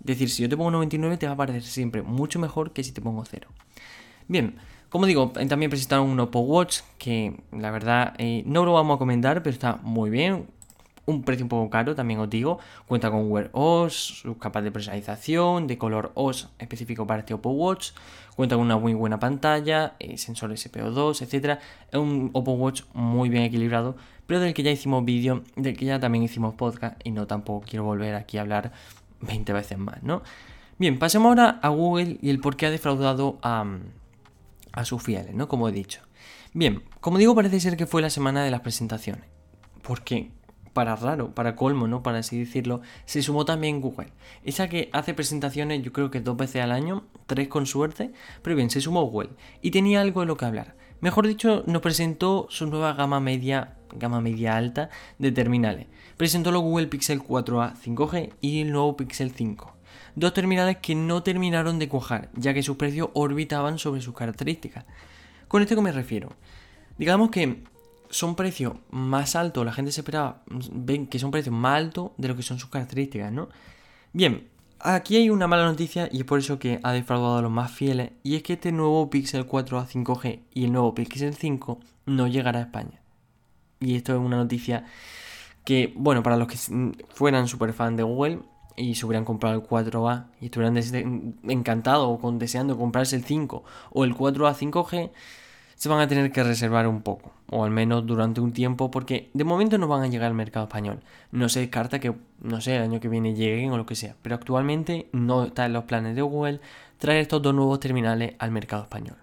Es 0.00 0.06
decir, 0.06 0.28
si 0.28 0.42
yo 0.42 0.48
te 0.48 0.56
pongo 0.56 0.72
99 0.72 1.16
te 1.16 1.26
va 1.26 1.32
a 1.32 1.36
parecer 1.36 1.62
siempre 1.62 2.02
mucho 2.02 2.38
mejor 2.38 2.72
que 2.72 2.82
si 2.82 2.92
te 2.92 3.00
pongo 3.00 3.24
0. 3.24 3.48
Bien, 4.26 4.56
como 4.88 5.06
digo, 5.06 5.30
también 5.48 5.70
presentaron 5.70 6.08
un 6.08 6.20
Oppo 6.20 6.40
Watch 6.40 6.80
que 6.98 7.40
la 7.52 7.70
verdad 7.70 8.14
eh, 8.18 8.42
no 8.44 8.64
lo 8.64 8.72
vamos 8.72 8.96
a 8.96 8.98
comentar, 8.98 9.42
pero 9.42 9.54
está 9.54 9.76
muy 9.82 10.10
bien 10.10 10.46
un 11.08 11.22
precio 11.22 11.44
un 11.44 11.48
poco 11.48 11.70
caro, 11.70 11.94
también 11.94 12.20
os 12.20 12.28
digo. 12.28 12.58
Cuenta 12.86 13.10
con 13.10 13.30
Wear 13.30 13.48
OS, 13.52 14.20
sus 14.22 14.36
capas 14.36 14.62
de 14.62 14.70
personalización, 14.70 15.66
de 15.66 15.78
color 15.78 16.12
OS 16.14 16.50
específico 16.58 17.06
para 17.06 17.20
este 17.20 17.32
Oppo 17.32 17.50
Watch. 17.50 17.92
Cuenta 18.36 18.56
con 18.56 18.66
una 18.66 18.76
muy 18.76 18.92
buena 18.92 19.18
pantalla, 19.18 19.94
eh, 19.98 20.18
sensores 20.18 20.70
SPO2, 20.70 21.22
etc. 21.22 21.58
Es 21.90 21.98
un 21.98 22.28
Oppo 22.34 22.52
Watch 22.52 22.82
muy 22.92 23.30
bien 23.30 23.44
equilibrado, 23.44 23.96
pero 24.26 24.40
del 24.40 24.52
que 24.52 24.62
ya 24.62 24.70
hicimos 24.70 25.02
vídeo, 25.04 25.42
del 25.56 25.76
que 25.76 25.86
ya 25.86 25.98
también 25.98 26.24
hicimos 26.24 26.54
podcast 26.54 27.00
y 27.02 27.10
no 27.10 27.26
tampoco 27.26 27.64
quiero 27.66 27.84
volver 27.84 28.14
aquí 28.14 28.36
a 28.36 28.42
hablar 28.42 28.72
20 29.22 29.50
veces 29.54 29.78
más, 29.78 30.02
¿no? 30.02 30.22
Bien, 30.78 30.98
pasemos 30.98 31.30
ahora 31.30 31.58
a 31.62 31.70
Google 31.70 32.18
y 32.20 32.28
el 32.28 32.38
por 32.38 32.56
qué 32.56 32.66
ha 32.66 32.70
defraudado 32.70 33.38
a, 33.42 33.64
a 34.72 34.84
sus 34.84 35.02
fieles, 35.02 35.34
¿no? 35.34 35.48
Como 35.48 35.70
he 35.70 35.72
dicho. 35.72 36.02
Bien, 36.52 36.82
como 37.00 37.16
digo, 37.16 37.34
parece 37.34 37.60
ser 37.60 37.78
que 37.78 37.86
fue 37.86 38.02
la 38.02 38.10
semana 38.10 38.44
de 38.44 38.50
las 38.50 38.60
presentaciones. 38.60 39.24
Porque 39.82 40.30
para 40.78 40.94
raro, 40.94 41.34
para 41.34 41.56
colmo, 41.56 41.88
¿no? 41.88 42.04
Para 42.04 42.18
así 42.18 42.38
decirlo, 42.38 42.82
se 43.04 43.20
sumó 43.20 43.44
también 43.44 43.80
Google. 43.80 44.12
Esa 44.44 44.68
que 44.68 44.90
hace 44.92 45.12
presentaciones 45.12 45.82
yo 45.82 45.92
creo 45.92 46.08
que 46.12 46.20
dos 46.20 46.36
veces 46.36 46.62
al 46.62 46.70
año, 46.70 47.02
tres 47.26 47.48
con 47.48 47.66
suerte, 47.66 48.12
pero 48.42 48.54
bien, 48.54 48.70
se 48.70 48.80
sumó 48.80 49.02
Google 49.02 49.30
y 49.60 49.72
tenía 49.72 50.00
algo 50.00 50.20
de 50.20 50.28
lo 50.28 50.36
que 50.36 50.44
hablar. 50.44 50.76
Mejor 51.00 51.26
dicho, 51.26 51.64
nos 51.66 51.82
presentó 51.82 52.46
su 52.48 52.68
nueva 52.68 52.92
gama 52.92 53.18
media, 53.18 53.74
gama 53.92 54.20
media 54.20 54.56
alta 54.56 54.88
de 55.18 55.32
terminales. 55.32 55.88
Presentó 56.16 56.52
los 56.52 56.62
Google 56.62 56.86
Pixel 56.86 57.24
4a 57.24 57.74
5G 57.74 58.34
y 58.40 58.60
el 58.60 58.70
nuevo 58.70 58.96
Pixel 58.96 59.32
5. 59.32 59.74
Dos 60.14 60.32
terminales 60.32 60.76
que 60.76 60.94
no 60.94 61.24
terminaron 61.24 61.80
de 61.80 61.88
cuajar, 61.88 62.30
ya 62.34 62.54
que 62.54 62.62
sus 62.62 62.76
precios 62.76 63.08
orbitaban 63.14 63.80
sobre 63.80 64.00
sus 64.00 64.14
características. 64.14 64.84
¿Con 65.48 65.60
esto 65.60 65.74
que 65.74 65.82
me 65.82 65.90
refiero? 65.90 66.28
Digamos 66.98 67.30
que 67.30 67.64
son 68.10 68.34
precios 68.34 68.74
más 68.90 69.36
altos, 69.36 69.64
la 69.64 69.72
gente 69.72 69.92
se 69.92 70.00
esperaba, 70.00 70.42
ven 70.72 71.06
que 71.06 71.18
son 71.18 71.30
precios 71.30 71.54
más 71.54 71.76
altos 71.76 72.10
de 72.16 72.28
lo 72.28 72.36
que 72.36 72.42
son 72.42 72.58
sus 72.58 72.70
características, 72.70 73.32
¿no? 73.32 73.48
Bien, 74.12 74.48
Aquí 74.80 75.16
hay 75.16 75.28
una 75.28 75.48
mala 75.48 75.64
noticia 75.64 76.08
y 76.12 76.18
es 76.18 76.24
por 76.24 76.38
eso 76.38 76.60
que 76.60 76.78
ha 76.84 76.92
defraudado 76.92 77.38
a 77.38 77.42
los 77.42 77.50
más 77.50 77.72
fieles 77.72 78.12
y 78.22 78.36
es 78.36 78.44
que 78.44 78.52
este 78.52 78.70
nuevo 78.70 79.10
Pixel 79.10 79.44
4 79.44 79.76
a 79.76 79.86
5G 79.88 80.40
y 80.54 80.64
el 80.64 80.72
nuevo 80.72 80.94
Pixel 80.94 81.34
5 81.34 81.80
no 82.06 82.28
llegará 82.28 82.60
a 82.60 82.62
España. 82.62 83.00
Y 83.80 83.96
esto 83.96 84.12
es 84.12 84.20
una 84.20 84.36
noticia 84.36 84.84
que, 85.64 85.92
bueno, 85.96 86.22
para 86.22 86.36
los 86.36 86.46
que 86.46 86.56
fueran 87.08 87.48
super 87.48 87.72
fan 87.72 87.96
de 87.96 88.04
Google 88.04 88.38
y 88.76 88.94
se 88.94 89.04
hubieran 89.04 89.24
comprado 89.24 89.56
el 89.56 89.62
4A 89.62 90.26
y 90.40 90.46
estuvieran 90.46 91.34
encantados 91.48 92.06
o 92.08 92.18
con, 92.20 92.38
deseando 92.38 92.78
comprarse 92.78 93.16
el 93.16 93.24
5 93.24 93.64
o 93.90 94.04
el 94.04 94.14
4A 94.14 94.54
5G, 94.54 95.10
se 95.78 95.88
van 95.88 96.00
a 96.00 96.08
tener 96.08 96.32
que 96.32 96.42
reservar 96.42 96.88
un 96.88 97.02
poco, 97.02 97.32
o 97.50 97.64
al 97.64 97.70
menos 97.70 98.04
durante 98.04 98.40
un 98.40 98.52
tiempo, 98.52 98.90
porque 98.90 99.30
de 99.32 99.44
momento 99.44 99.78
no 99.78 99.86
van 99.86 100.02
a 100.02 100.08
llegar 100.08 100.26
al 100.26 100.34
mercado 100.34 100.66
español. 100.66 100.98
No 101.30 101.48
se 101.48 101.60
descarta 101.60 102.00
que, 102.00 102.12
no 102.40 102.60
sé, 102.60 102.74
el 102.76 102.82
año 102.82 102.98
que 102.98 103.08
viene 103.08 103.34
lleguen 103.34 103.70
o 103.70 103.76
lo 103.76 103.86
que 103.86 103.94
sea, 103.94 104.16
pero 104.20 104.34
actualmente 104.34 105.08
no 105.12 105.44
está 105.44 105.66
en 105.66 105.72
los 105.72 105.84
planes 105.84 106.16
de 106.16 106.22
Google 106.22 106.60
traer 106.98 107.20
estos 107.20 107.40
dos 107.42 107.54
nuevos 107.54 107.78
terminales 107.78 108.34
al 108.40 108.50
mercado 108.50 108.82
español. 108.82 109.16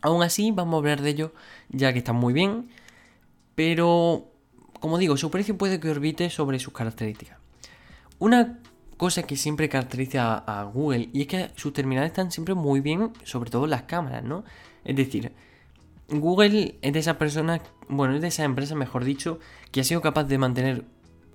Aún 0.00 0.22
así, 0.22 0.52
vamos 0.52 0.74
a 0.74 0.78
hablar 0.78 1.02
de 1.02 1.10
ello, 1.10 1.32
ya 1.70 1.92
que 1.92 1.98
están 1.98 2.14
muy 2.14 2.32
bien, 2.32 2.68
pero, 3.56 4.30
como 4.78 4.96
digo, 4.96 5.16
su 5.16 5.28
precio 5.28 5.58
puede 5.58 5.80
que 5.80 5.90
orbite 5.90 6.30
sobre 6.30 6.60
sus 6.60 6.72
características. 6.72 7.36
Una 8.20 8.60
cosa 8.96 9.24
que 9.24 9.34
siempre 9.34 9.68
caracteriza 9.68 10.34
a, 10.38 10.60
a 10.60 10.64
Google 10.64 11.08
y 11.12 11.22
es 11.22 11.26
que 11.26 11.50
sus 11.56 11.72
terminales 11.72 12.10
están 12.10 12.30
siempre 12.30 12.54
muy 12.54 12.78
bien, 12.78 13.12
sobre 13.24 13.50
todo 13.50 13.66
las 13.66 13.82
cámaras, 13.82 14.22
¿no? 14.22 14.44
Es 14.88 14.96
decir, 14.96 15.32
Google 16.08 16.78
es 16.80 16.92
de 16.94 16.98
esa 16.98 17.18
persona, 17.18 17.60
bueno, 17.90 18.14
es 18.14 18.22
de 18.22 18.28
esa 18.28 18.44
empresa, 18.44 18.74
mejor 18.74 19.04
dicho, 19.04 19.38
que 19.70 19.82
ha 19.82 19.84
sido 19.84 20.00
capaz 20.00 20.24
de 20.24 20.38
mantener 20.38 20.86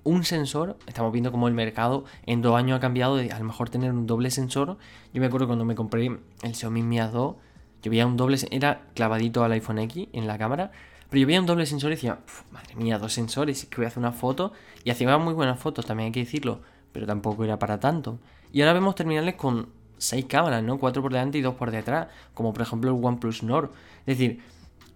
un 0.02 0.24
sensor. 0.24 0.76
Estamos 0.88 1.12
viendo 1.12 1.30
cómo 1.30 1.46
el 1.46 1.54
mercado 1.54 2.04
en 2.26 2.42
dos 2.42 2.56
años 2.56 2.76
ha 2.76 2.80
cambiado 2.80 3.14
de 3.14 3.30
a 3.30 3.38
lo 3.38 3.44
mejor 3.44 3.70
tener 3.70 3.92
un 3.92 4.08
doble 4.08 4.32
sensor. 4.32 4.76
Yo 5.12 5.20
me 5.20 5.28
acuerdo 5.28 5.46
cuando 5.46 5.64
me 5.64 5.76
compré 5.76 6.18
el 6.42 6.54
Xiaomi 6.54 6.82
Mi 6.82 6.98
A2, 6.98 7.36
yo 7.80 7.90
veía 7.90 8.08
un 8.08 8.16
doble, 8.16 8.38
era 8.50 8.88
clavadito 8.94 9.44
al 9.44 9.52
iPhone 9.52 9.78
X 9.78 10.08
en 10.12 10.26
la 10.26 10.36
cámara, 10.36 10.72
pero 11.08 11.20
yo 11.20 11.26
veía 11.28 11.38
un 11.38 11.46
doble 11.46 11.64
sensor 11.64 11.92
y 11.92 11.94
decía, 11.94 12.18
madre 12.50 12.74
mía, 12.74 12.98
dos 12.98 13.12
sensores, 13.12 13.66
que 13.66 13.76
voy 13.76 13.84
a 13.84 13.88
hacer 13.88 14.00
una 14.00 14.10
foto. 14.10 14.52
Y 14.82 14.90
hacía 14.90 15.16
muy 15.16 15.34
buenas 15.34 15.60
fotos, 15.60 15.86
también 15.86 16.06
hay 16.06 16.12
que 16.12 16.20
decirlo, 16.24 16.60
pero 16.90 17.06
tampoco 17.06 17.44
era 17.44 17.60
para 17.60 17.78
tanto. 17.78 18.18
Y 18.50 18.62
ahora 18.62 18.72
vemos 18.72 18.96
terminales 18.96 19.36
con 19.36 19.68
seis 20.04 20.26
cámaras, 20.26 20.62
¿no? 20.62 20.78
Cuatro 20.78 21.02
por 21.02 21.12
delante 21.12 21.38
y 21.38 21.42
dos 21.42 21.54
por 21.54 21.70
detrás, 21.70 22.08
como 22.34 22.52
por 22.52 22.62
ejemplo 22.62 22.90
el 22.90 23.04
OnePlus 23.04 23.42
Nord. 23.42 23.70
Es 24.06 24.18
decir, 24.18 24.40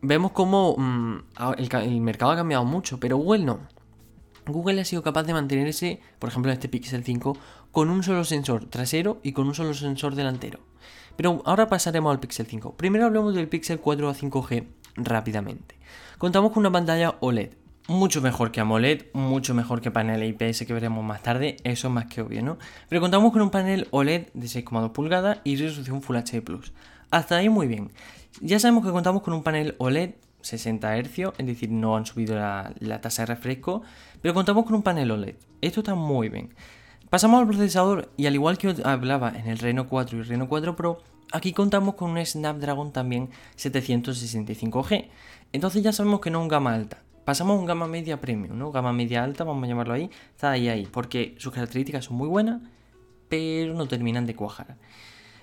vemos 0.00 0.32
cómo 0.32 0.76
mm, 0.76 1.18
el, 1.58 2.00
mercado 2.00 2.32
ha 2.32 2.36
cambiado 2.36 2.64
mucho, 2.64 3.00
pero 3.00 3.16
Google 3.16 3.44
no. 3.44 3.60
Google 4.46 4.80
ha 4.80 4.84
sido 4.84 5.02
capaz 5.02 5.24
de 5.24 5.34
mantenerse, 5.34 6.00
por 6.18 6.30
ejemplo, 6.30 6.50
este 6.50 6.68
Pixel 6.68 7.04
5, 7.04 7.36
con 7.70 7.90
un 7.90 8.02
solo 8.02 8.24
sensor 8.24 8.64
trasero 8.64 9.20
y 9.22 9.32
con 9.32 9.46
un 9.46 9.54
solo 9.54 9.74
sensor 9.74 10.14
delantero. 10.14 10.60
Pero 11.16 11.42
ahora 11.44 11.68
pasaremos 11.68 12.10
al 12.10 12.20
Pixel 12.20 12.46
5. 12.46 12.76
Primero 12.76 13.06
hablemos 13.06 13.34
del 13.34 13.48
Pixel 13.48 13.80
4 13.80 14.08
a 14.08 14.14
5G 14.14 14.66
rápidamente. 14.96 15.76
Contamos 16.16 16.52
con 16.52 16.60
una 16.60 16.72
pantalla 16.72 17.16
OLED, 17.20 17.50
mucho 17.88 18.20
mejor 18.20 18.52
que 18.52 18.60
AMOLED, 18.60 19.06
mucho 19.14 19.54
mejor 19.54 19.80
que 19.80 19.90
panel 19.90 20.22
IPS 20.22 20.66
que 20.66 20.74
veremos 20.74 21.02
más 21.02 21.22
tarde, 21.22 21.56
eso 21.64 21.88
es 21.88 21.94
más 21.94 22.06
que 22.06 22.20
obvio, 22.20 22.42
¿no? 22.42 22.58
Pero 22.88 23.00
contamos 23.00 23.32
con 23.32 23.40
un 23.40 23.50
panel 23.50 23.88
OLED 23.90 24.28
de 24.34 24.46
6,2 24.46 24.92
pulgadas 24.92 25.38
y 25.42 25.56
resolución 25.56 26.02
Full 26.02 26.16
HD 26.16 26.42
Plus. 26.42 26.72
Hasta 27.10 27.38
ahí 27.38 27.48
muy 27.48 27.66
bien. 27.66 27.90
Ya 28.42 28.60
sabemos 28.60 28.84
que 28.84 28.92
contamos 28.92 29.22
con 29.22 29.32
un 29.32 29.42
panel 29.42 29.74
OLED 29.78 30.10
60 30.42 30.96
Hz, 30.98 31.32
es 31.38 31.46
decir, 31.46 31.70
no 31.70 31.96
han 31.96 32.04
subido 32.04 32.36
la, 32.36 32.72
la 32.78 33.00
tasa 33.00 33.22
de 33.22 33.26
refresco, 33.26 33.82
pero 34.20 34.34
contamos 34.34 34.66
con 34.66 34.74
un 34.74 34.82
panel 34.82 35.10
OLED. 35.10 35.36
Esto 35.62 35.80
está 35.80 35.94
muy 35.94 36.28
bien. 36.28 36.54
Pasamos 37.08 37.40
al 37.40 37.48
procesador 37.48 38.12
y 38.18 38.26
al 38.26 38.34
igual 38.34 38.58
que 38.58 38.76
hablaba 38.84 39.30
en 39.30 39.48
el 39.48 39.58
Reno 39.58 39.88
4 39.88 40.18
y 40.18 40.22
Reno 40.22 40.46
4 40.46 40.76
Pro, 40.76 40.98
aquí 41.32 41.54
contamos 41.54 41.94
con 41.94 42.10
un 42.10 42.24
Snapdragon 42.24 42.92
también 42.92 43.30
765G. 43.56 45.08
Entonces 45.54 45.82
ya 45.82 45.92
sabemos 45.92 46.20
que 46.20 46.30
no 46.30 46.40
es 46.40 46.42
un 46.42 46.48
gama 46.48 46.74
alta. 46.74 47.02
Pasamos 47.28 47.58
a 47.58 47.60
un 47.60 47.66
gama 47.66 47.86
media 47.86 48.18
premium, 48.22 48.56
¿no? 48.56 48.72
Gama 48.72 48.90
media 48.90 49.22
alta, 49.22 49.44
vamos 49.44 49.62
a 49.62 49.66
llamarlo 49.66 49.92
ahí. 49.92 50.08
Está 50.30 50.52
ahí, 50.52 50.70
ahí, 50.70 50.88
porque 50.90 51.34
sus 51.36 51.52
características 51.52 52.06
son 52.06 52.16
muy 52.16 52.26
buenas, 52.26 52.62
pero 53.28 53.74
no 53.74 53.86
terminan 53.86 54.24
de 54.24 54.34
cuajar. 54.34 54.78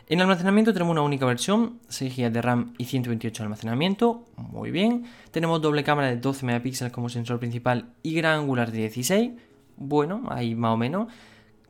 En 0.07 0.19
almacenamiento 0.19 0.73
tenemos 0.73 0.93
una 0.93 1.03
única 1.03 1.27
versión, 1.27 1.77
6 1.89 2.17
GB 2.17 2.31
de 2.31 2.41
RAM 2.41 2.73
y 2.79 2.85
128 2.85 3.37
de 3.37 3.43
almacenamiento, 3.43 4.25
muy 4.35 4.71
bien. 4.71 5.05
Tenemos 5.29 5.61
doble 5.61 5.83
cámara 5.83 6.07
de 6.07 6.17
12 6.17 6.47
megapíxeles 6.47 6.91
como 6.91 7.07
sensor 7.07 7.37
principal 7.37 7.89
y 8.01 8.15
gran 8.15 8.39
angular 8.39 8.71
de 8.71 8.79
16, 8.79 9.33
bueno, 9.77 10.23
ahí 10.31 10.55
más 10.55 10.73
o 10.73 10.77
menos. 10.77 11.13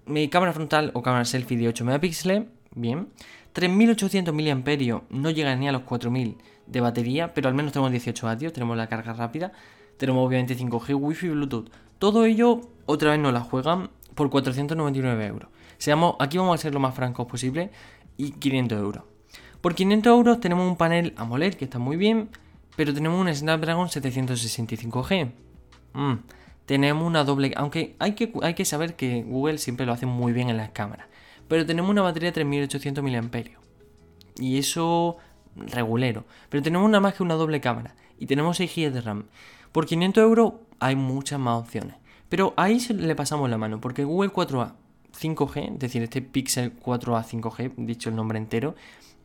Mi 0.06 0.30
cámara 0.30 0.54
frontal 0.54 0.92
o 0.94 1.02
cámara 1.02 1.26
selfie 1.26 1.58
de 1.58 1.68
8 1.68 1.84
megapíxeles, 1.84 2.44
bien. 2.74 3.10
3800 3.52 4.34
mAh, 4.34 5.02
no 5.10 5.30
llega 5.30 5.54
ni 5.58 5.68
a 5.68 5.74
los 5.74 5.82
4000 5.82 6.38
de 6.68 6.80
batería, 6.80 7.34
pero 7.34 7.50
al 7.50 7.54
menos 7.54 7.74
tenemos 7.74 7.92
18 7.92 8.26
vatios, 8.26 8.54
tenemos 8.54 8.78
la 8.78 8.88
carga 8.88 9.12
rápida. 9.12 9.52
Tenemos 9.98 10.26
obviamente 10.26 10.58
5G, 10.58 10.96
Wi-Fi 11.00 11.26
y 11.26 11.30
Bluetooth. 11.30 11.70
Todo 12.00 12.26
ello 12.26 12.62
otra 12.86 13.12
vez 13.12 13.20
nos 13.20 13.34
la 13.34 13.42
juegan 13.42 13.90
por 14.14 14.30
499 14.30 15.26
euros. 15.26 15.50
Seamos, 15.78 16.16
aquí 16.20 16.38
vamos 16.38 16.60
a 16.60 16.62
ser 16.62 16.74
lo 16.74 16.80
más 16.80 16.96
francos 16.96 17.28
posible 17.28 17.72
y 18.18 18.32
500 18.32 18.80
euros. 18.80 19.04
Por 19.62 19.76
500 19.76 20.12
euros 20.12 20.40
tenemos 20.40 20.68
un 20.68 20.78
panel 20.78 21.14
AMOLED 21.18 21.56
que 21.56 21.66
está 21.66 21.80
muy 21.80 21.98
bien, 21.98 22.30
pero 22.76 22.94
tenemos 22.94 23.20
un 23.20 23.34
Snapdragon 23.34 23.88
765G. 23.88 25.32
Mm, 25.94 26.14
tenemos 26.66 27.08
una 27.08 27.24
doble... 27.24 27.54
Aunque 27.56 27.96
hay 28.00 28.14
que, 28.14 28.32
hay 28.42 28.54
que 28.54 28.66
saber 28.66 28.96
que 28.96 29.24
Google 29.24 29.58
siempre 29.58 29.86
lo 29.86 29.94
hace 29.94 30.06
muy 30.06 30.34
bien 30.34 30.50
en 30.50 30.58
las 30.58 30.70
cámaras. 30.70 31.08
Pero 31.48 31.66
tenemos 31.66 31.90
una 31.92 32.02
batería 32.02 32.30
de 32.30 32.34
3800 32.34 33.04
mAh. 33.04 33.44
Y 34.38 34.58
eso 34.58 35.18
regulero. 35.56 36.26
Pero 36.50 36.64
tenemos 36.64 36.86
una 36.86 37.00
más 37.00 37.14
que 37.14 37.24
una 37.24 37.36
doble 37.36 37.62
cámara. 37.62 37.96
Y 38.20 38.26
tenemos 38.26 38.58
6 38.58 38.72
GB 38.76 38.92
de 38.92 39.02
RAM. 39.02 39.26
Por 39.76 39.88
500 39.88 40.22
euros 40.24 40.54
hay 40.80 40.96
muchas 40.96 41.38
más 41.38 41.60
opciones. 41.60 41.98
Pero 42.30 42.54
ahí 42.56 42.80
le 42.80 43.14
pasamos 43.14 43.50
la 43.50 43.58
mano, 43.58 43.82
porque 43.82 44.06
Google 44.06 44.32
4A 44.32 44.72
5G, 45.20 45.74
es 45.74 45.80
decir, 45.80 46.02
este 46.02 46.22
Pixel 46.22 46.80
4A 46.80 47.26
5G, 47.26 47.74
dicho 47.76 48.08
el 48.08 48.16
nombre 48.16 48.38
entero, 48.38 48.76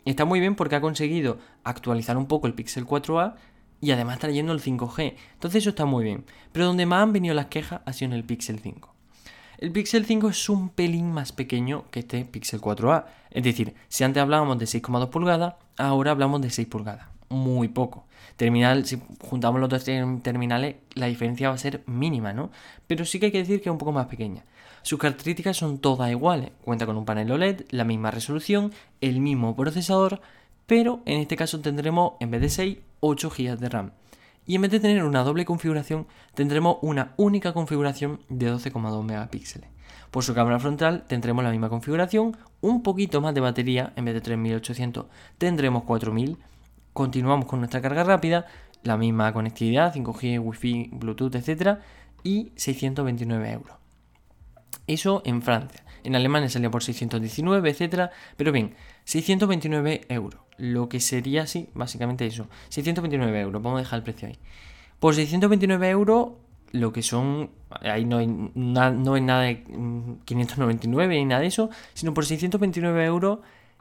está 0.04 0.24
muy 0.24 0.40
bien 0.40 0.56
porque 0.56 0.74
ha 0.74 0.80
conseguido 0.80 1.38
actualizar 1.62 2.16
un 2.16 2.26
poco 2.26 2.48
el 2.48 2.54
Pixel 2.54 2.84
4A 2.84 3.36
y 3.80 3.92
además 3.92 4.18
trayendo 4.18 4.52
el 4.52 4.60
5G. 4.60 5.14
Entonces 5.34 5.62
eso 5.62 5.70
está 5.70 5.84
muy 5.84 6.02
bien. 6.02 6.24
Pero 6.50 6.66
donde 6.66 6.84
más 6.84 7.04
han 7.04 7.12
venido 7.12 7.32
las 7.32 7.46
quejas 7.46 7.82
ha 7.86 7.92
sido 7.92 8.10
en 8.10 8.16
el 8.16 8.24
Pixel 8.24 8.58
5. 8.58 8.92
El 9.58 9.70
Pixel 9.70 10.04
5 10.04 10.30
es 10.30 10.48
un 10.48 10.70
pelín 10.70 11.12
más 11.12 11.30
pequeño 11.30 11.84
que 11.92 12.00
este 12.00 12.24
Pixel 12.24 12.60
4A. 12.60 13.04
Es 13.30 13.44
decir, 13.44 13.76
si 13.86 14.02
antes 14.02 14.20
hablábamos 14.20 14.58
de 14.58 14.64
6,2 14.64 15.10
pulgadas, 15.10 15.54
ahora 15.76 16.10
hablamos 16.10 16.42
de 16.42 16.50
6 16.50 16.66
pulgadas 16.66 17.09
muy 17.30 17.68
poco. 17.68 18.04
Terminal, 18.36 18.84
si 18.84 19.00
juntamos 19.20 19.60
los 19.60 19.70
dos 19.70 19.84
terminales, 19.84 20.76
la 20.94 21.06
diferencia 21.06 21.48
va 21.48 21.54
a 21.54 21.58
ser 21.58 21.82
mínima, 21.86 22.32
¿no? 22.32 22.50
Pero 22.86 23.04
sí 23.04 23.18
que 23.18 23.26
hay 23.26 23.32
que 23.32 23.38
decir 23.38 23.62
que 23.62 23.68
es 23.68 23.72
un 23.72 23.78
poco 23.78 23.92
más 23.92 24.06
pequeña. 24.06 24.44
Sus 24.82 24.98
características 24.98 25.56
son 25.56 25.78
todas 25.78 26.10
iguales. 26.10 26.50
Cuenta 26.62 26.86
con 26.86 26.96
un 26.96 27.04
panel 27.04 27.30
OLED, 27.32 27.62
la 27.70 27.84
misma 27.84 28.10
resolución, 28.10 28.72
el 29.00 29.20
mismo 29.20 29.54
procesador, 29.56 30.20
pero 30.66 31.00
en 31.06 31.20
este 31.20 31.36
caso 31.36 31.60
tendremos, 31.60 32.12
en 32.20 32.30
vez 32.30 32.40
de 32.40 32.48
6, 32.48 32.78
8 33.00 33.30
GB 33.30 33.58
de 33.58 33.68
RAM. 33.68 33.92
Y 34.46 34.54
en 34.56 34.62
vez 34.62 34.70
de 34.70 34.80
tener 34.80 35.04
una 35.04 35.22
doble 35.22 35.44
configuración, 35.44 36.06
tendremos 36.34 36.78
una 36.82 37.12
única 37.16 37.52
configuración 37.52 38.20
de 38.28 38.52
12,2 38.52 39.04
megapíxeles. 39.04 39.68
Por 40.10 40.24
su 40.24 40.34
cámara 40.34 40.58
frontal 40.58 41.04
tendremos 41.06 41.44
la 41.44 41.50
misma 41.50 41.68
configuración, 41.68 42.36
un 42.60 42.82
poquito 42.82 43.20
más 43.20 43.34
de 43.34 43.40
batería, 43.40 43.92
en 43.96 44.06
vez 44.06 44.14
de 44.14 44.20
3800 44.20 45.06
tendremos 45.38 45.84
4000 45.84 46.38
Continuamos 46.92 47.46
con 47.46 47.60
nuestra 47.60 47.80
carga 47.80 48.04
rápida, 48.04 48.46
la 48.82 48.96
misma 48.96 49.32
conectividad, 49.32 49.94
5G, 49.94 50.40
Wi-Fi, 50.40 50.90
Bluetooth, 50.92 51.34
etc. 51.34 51.78
Y 52.22 52.52
629 52.56 53.50
euros. 53.52 53.76
Eso 54.86 55.22
en 55.24 55.42
Francia. 55.42 55.84
En 56.02 56.16
Alemania 56.16 56.48
salía 56.48 56.70
por 56.70 56.82
619, 56.82 57.70
etc. 57.70 58.10
Pero 58.36 58.52
bien, 58.52 58.74
629 59.04 60.02
euros. 60.08 60.40
Lo 60.56 60.88
que 60.88 61.00
sería 61.00 61.42
así, 61.42 61.68
básicamente 61.74 62.26
eso. 62.26 62.48
629 62.70 63.40
euros. 63.40 63.62
Vamos 63.62 63.78
a 63.78 63.82
dejar 63.82 63.98
el 63.98 64.02
precio 64.02 64.28
ahí. 64.28 64.38
Por 64.98 65.14
629 65.14 65.90
euros, 65.90 66.30
lo 66.72 66.92
que 66.92 67.02
son. 67.02 67.50
Ahí 67.70 68.04
no 68.04 68.18
hay, 68.18 68.26
no 68.26 69.14
hay 69.14 69.20
nada 69.20 69.42
de 69.42 69.62
599 70.24 71.16
ni 71.16 71.24
nada 71.24 71.40
de 71.42 71.46
eso. 71.46 71.70
Sino 71.94 72.12
por 72.14 72.26
629 72.26 73.04
euros 73.04 73.38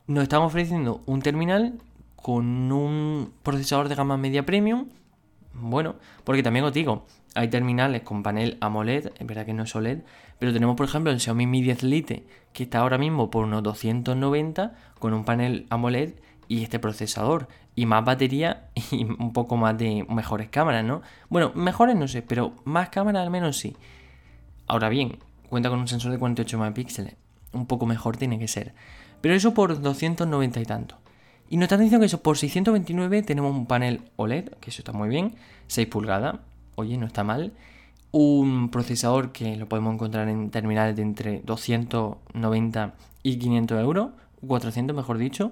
nos 0.08 0.24
están 0.24 0.42
ofreciendo 0.42 1.02
un 1.06 1.22
terminal 1.22 1.80
con 2.22 2.72
un 2.72 3.34
procesador 3.44 3.90
de 3.90 3.96
gama 3.96 4.18
media 4.18 4.46
premium. 4.46 4.88
Bueno, 5.54 5.96
porque 6.24 6.44
también 6.44 6.66
os 6.66 6.74
digo, 6.74 7.06
hay 7.36 7.48
terminales 7.50 8.02
con 8.04 8.24
panel 8.24 8.58
AMOLED, 8.62 9.12
es 9.18 9.28
verdad 9.28 9.46
que 9.46 9.54
no 9.54 9.64
es 9.64 9.76
OLED, 9.76 10.00
pero 10.38 10.54
tenemos 10.54 10.76
por 10.76 10.86
ejemplo 10.86 11.12
el 11.12 11.20
Xiaomi 11.20 11.48
Mi 11.48 11.62
10 11.62 11.84
Lite, 11.84 12.26
que 12.54 12.64
está 12.64 12.80
ahora 12.80 12.98
mismo 12.98 13.30
por 13.30 13.46
unos 13.46 13.64
290 13.64 14.74
con 15.00 15.14
un 15.14 15.26
panel 15.26 15.66
AMOLED 15.70 16.14
y 16.48 16.64
este 16.64 16.80
procesador 16.80 17.48
y 17.76 17.86
más 17.86 18.04
batería 18.06 18.70
y 18.92 19.06
un 19.06 19.34
poco 19.34 19.58
más 19.58 19.78
de 19.78 20.06
mejores 20.10 20.50
cámaras, 20.50 20.84
¿no? 20.84 21.02
Bueno, 21.30 21.52
mejores 21.56 21.96
no 21.96 22.08
sé, 22.08 22.22
pero 22.22 22.54
más 22.64 22.90
cámaras 22.90 23.24
al 23.24 23.32
menos 23.32 23.58
sí. 23.58 23.76
Ahora 24.68 24.90
bien, 24.90 25.20
cuenta 25.50 25.70
con 25.70 25.80
un 25.80 25.88
sensor 25.88 26.12
de 26.12 26.20
48 26.20 26.58
megapíxeles. 26.58 27.16
un 27.54 27.66
poco 27.66 27.86
mejor 27.86 28.18
tiene 28.18 28.38
que 28.40 28.48
ser. 28.48 28.74
Pero 29.22 29.34
eso 29.34 29.54
por 29.54 29.82
290 29.82 30.60
y 30.62 30.66
tanto. 30.66 30.98
Y 31.50 31.58
nos 31.58 31.64
están 31.64 31.80
diciendo 31.80 32.00
que 32.00 32.06
eso 32.06 32.22
por 32.22 32.38
629 32.38 33.24
tenemos 33.24 33.56
un 33.56 33.66
panel 33.66 34.02
OLED, 34.18 34.50
que 34.60 34.70
eso 34.70 34.82
está 34.82 34.92
muy 34.92 35.10
bien, 35.10 35.34
6 35.68 35.88
pulgadas, 35.88 36.36
oye, 36.76 36.96
no 36.98 37.08
está 37.08 37.24
mal. 37.24 37.54
Un 38.12 38.70
procesador 38.70 39.32
que 39.32 39.56
lo 39.56 39.68
podemos 39.68 39.94
encontrar 39.94 40.30
en 40.30 40.52
terminales 40.52 40.96
de 40.96 41.02
entre 41.02 41.42
290 41.42 42.94
y 43.24 43.40
500 43.40 43.82
euros, 43.82 44.12
400 44.46 44.96
mejor 44.96 45.18
dicho. 45.18 45.52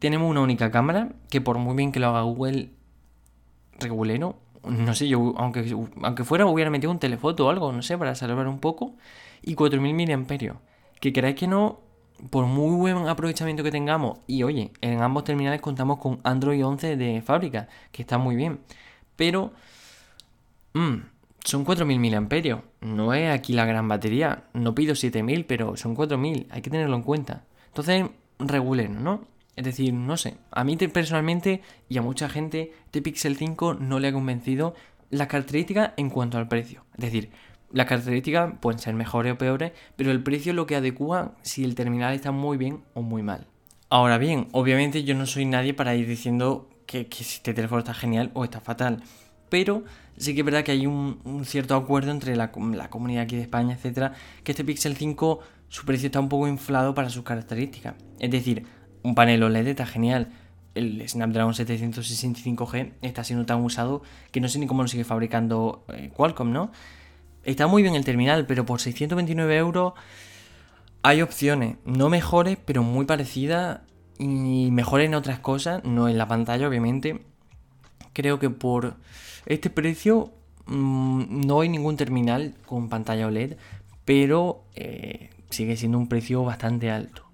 Tenemos 0.00 0.28
una 0.28 0.40
única 0.40 0.72
cámara, 0.72 1.12
que 1.28 1.40
por 1.40 1.58
muy 1.58 1.76
bien 1.76 1.92
que 1.92 2.00
lo 2.00 2.08
haga 2.08 2.22
Google, 2.22 2.70
regulero, 3.78 4.36
no 4.64 4.94
sé, 4.94 5.08
yo 5.08 5.34
aunque, 5.36 5.74
aunque 6.02 6.24
fuera 6.24 6.46
hubiera 6.46 6.70
metido 6.70 6.90
un 6.90 6.98
telefoto 6.98 7.46
o 7.46 7.50
algo, 7.50 7.72
no 7.72 7.82
sé, 7.82 7.96
para 7.96 8.14
salvar 8.14 8.48
un 8.48 8.58
poco. 8.58 8.96
Y 9.42 9.54
4000 9.54 10.18
mAh. 10.18 10.56
Que 11.00 11.12
queráis 11.12 11.36
que 11.36 11.46
no, 11.46 11.80
por 12.30 12.46
muy 12.46 12.76
buen 12.76 13.08
aprovechamiento 13.08 13.62
que 13.62 13.70
tengamos, 13.70 14.18
y 14.26 14.42
oye, 14.42 14.72
en 14.80 15.00
ambos 15.02 15.24
terminales 15.24 15.60
contamos 15.60 15.98
con 15.98 16.20
Android 16.24 16.64
11 16.64 16.96
de 16.96 17.22
fábrica, 17.22 17.68
que 17.92 18.02
está 18.02 18.18
muy 18.18 18.36
bien. 18.36 18.60
Pero, 19.16 19.52
mmm, 20.74 20.96
son 21.44 21.64
4000 21.64 21.98
mAh. 22.00 22.62
No 22.80 23.14
es 23.14 23.30
aquí 23.30 23.52
la 23.52 23.64
gran 23.64 23.88
batería. 23.88 24.44
No 24.52 24.74
pido 24.74 24.94
7000, 24.94 25.46
pero 25.46 25.76
son 25.76 25.94
4000. 25.94 26.46
Hay 26.50 26.62
que 26.62 26.70
tenerlo 26.70 26.96
en 26.96 27.02
cuenta. 27.02 27.44
Entonces, 27.68 28.06
regulen, 28.38 29.02
¿no? 29.02 29.24
Es 29.56 29.64
decir, 29.64 29.92
no 29.92 30.16
sé. 30.16 30.38
A 30.50 30.64
mí 30.64 30.76
personalmente 30.76 31.62
y 31.88 31.98
a 31.98 32.02
mucha 32.02 32.28
gente, 32.28 32.72
este 32.86 33.02
Pixel 33.02 33.36
5 33.36 33.74
no 33.74 33.98
le 33.98 34.08
ha 34.08 34.12
convencido 34.12 34.74
las 35.10 35.28
características 35.28 35.92
en 35.96 36.10
cuanto 36.10 36.38
al 36.38 36.48
precio. 36.48 36.84
Es 36.94 37.04
decir, 37.04 37.30
las 37.72 37.86
características 37.86 38.54
pueden 38.60 38.78
ser 38.78 38.94
mejores 38.94 39.32
o 39.32 39.38
peores, 39.38 39.72
pero 39.96 40.10
el 40.10 40.22
precio 40.22 40.50
es 40.50 40.56
lo 40.56 40.66
que 40.66 40.76
adecua 40.76 41.34
si 41.42 41.64
el 41.64 41.74
terminal 41.74 42.14
está 42.14 42.32
muy 42.32 42.56
bien 42.56 42.82
o 42.94 43.02
muy 43.02 43.22
mal. 43.22 43.46
Ahora 43.88 44.18
bien, 44.18 44.48
obviamente 44.52 45.04
yo 45.04 45.14
no 45.14 45.26
soy 45.26 45.44
nadie 45.44 45.74
para 45.74 45.94
ir 45.94 46.06
diciendo 46.06 46.68
que, 46.86 47.08
este 47.18 47.54
teléfono 47.54 47.80
está 47.80 47.94
genial 47.94 48.30
o 48.34 48.44
está 48.44 48.60
fatal. 48.60 49.02
Pero 49.48 49.84
sí 50.16 50.34
que 50.34 50.40
es 50.40 50.44
verdad 50.44 50.62
que 50.62 50.72
hay 50.72 50.86
un, 50.86 51.42
cierto 51.44 51.74
acuerdo 51.74 52.10
entre 52.10 52.36
la, 52.36 52.50
comunidad 52.50 53.24
aquí 53.24 53.36
de 53.36 53.42
España, 53.42 53.74
etcétera, 53.74 54.12
que 54.44 54.52
este 54.52 54.64
Pixel 54.64 54.96
5 54.96 55.40
su 55.68 55.84
precio 55.86 56.06
está 56.06 56.20
un 56.20 56.28
poco 56.28 56.48
inflado 56.48 56.94
para 56.94 57.10
sus 57.10 57.22
características. 57.22 57.94
Es 58.18 58.30
decir, 58.30 58.64
un 59.02 59.14
panel 59.14 59.42
OLED 59.42 59.68
está 59.68 59.86
genial. 59.86 60.28
El 60.74 61.08
Snapdragon 61.08 61.52
765G 61.52 62.92
está 63.02 63.24
siendo 63.24 63.44
tan 63.44 63.60
usado 63.60 64.02
que 64.30 64.40
no 64.40 64.48
sé 64.48 64.58
ni 64.58 64.66
cómo 64.66 64.82
lo 64.82 64.88
sigue 64.88 65.04
fabricando 65.04 65.84
eh, 65.88 66.10
Qualcomm, 66.14 66.52
¿no? 66.52 66.70
Está 67.44 67.66
muy 67.66 67.82
bien 67.82 67.94
el 67.94 68.04
terminal, 68.04 68.46
pero 68.46 68.66
por 68.66 68.80
629 68.80 69.56
euros 69.56 69.94
hay 71.02 71.22
opciones, 71.22 71.76
no 71.84 72.08
mejores, 72.10 72.58
pero 72.64 72.82
muy 72.82 73.06
parecidas 73.06 73.80
y 74.18 74.70
mejores 74.70 75.06
en 75.06 75.14
otras 75.14 75.38
cosas, 75.38 75.82
no 75.84 76.08
en 76.08 76.18
la 76.18 76.28
pantalla, 76.28 76.68
obviamente. 76.68 77.22
Creo 78.12 78.38
que 78.38 78.50
por 78.50 78.96
este 79.46 79.70
precio 79.70 80.32
mm, 80.66 81.46
no 81.46 81.60
hay 81.60 81.70
ningún 81.70 81.96
terminal 81.96 82.54
con 82.66 82.90
pantalla 82.90 83.26
OLED, 83.26 83.56
pero 84.04 84.64
eh, 84.74 85.30
sigue 85.48 85.76
siendo 85.76 85.96
un 85.96 86.08
precio 86.08 86.44
bastante 86.44 86.90
alto. 86.90 87.24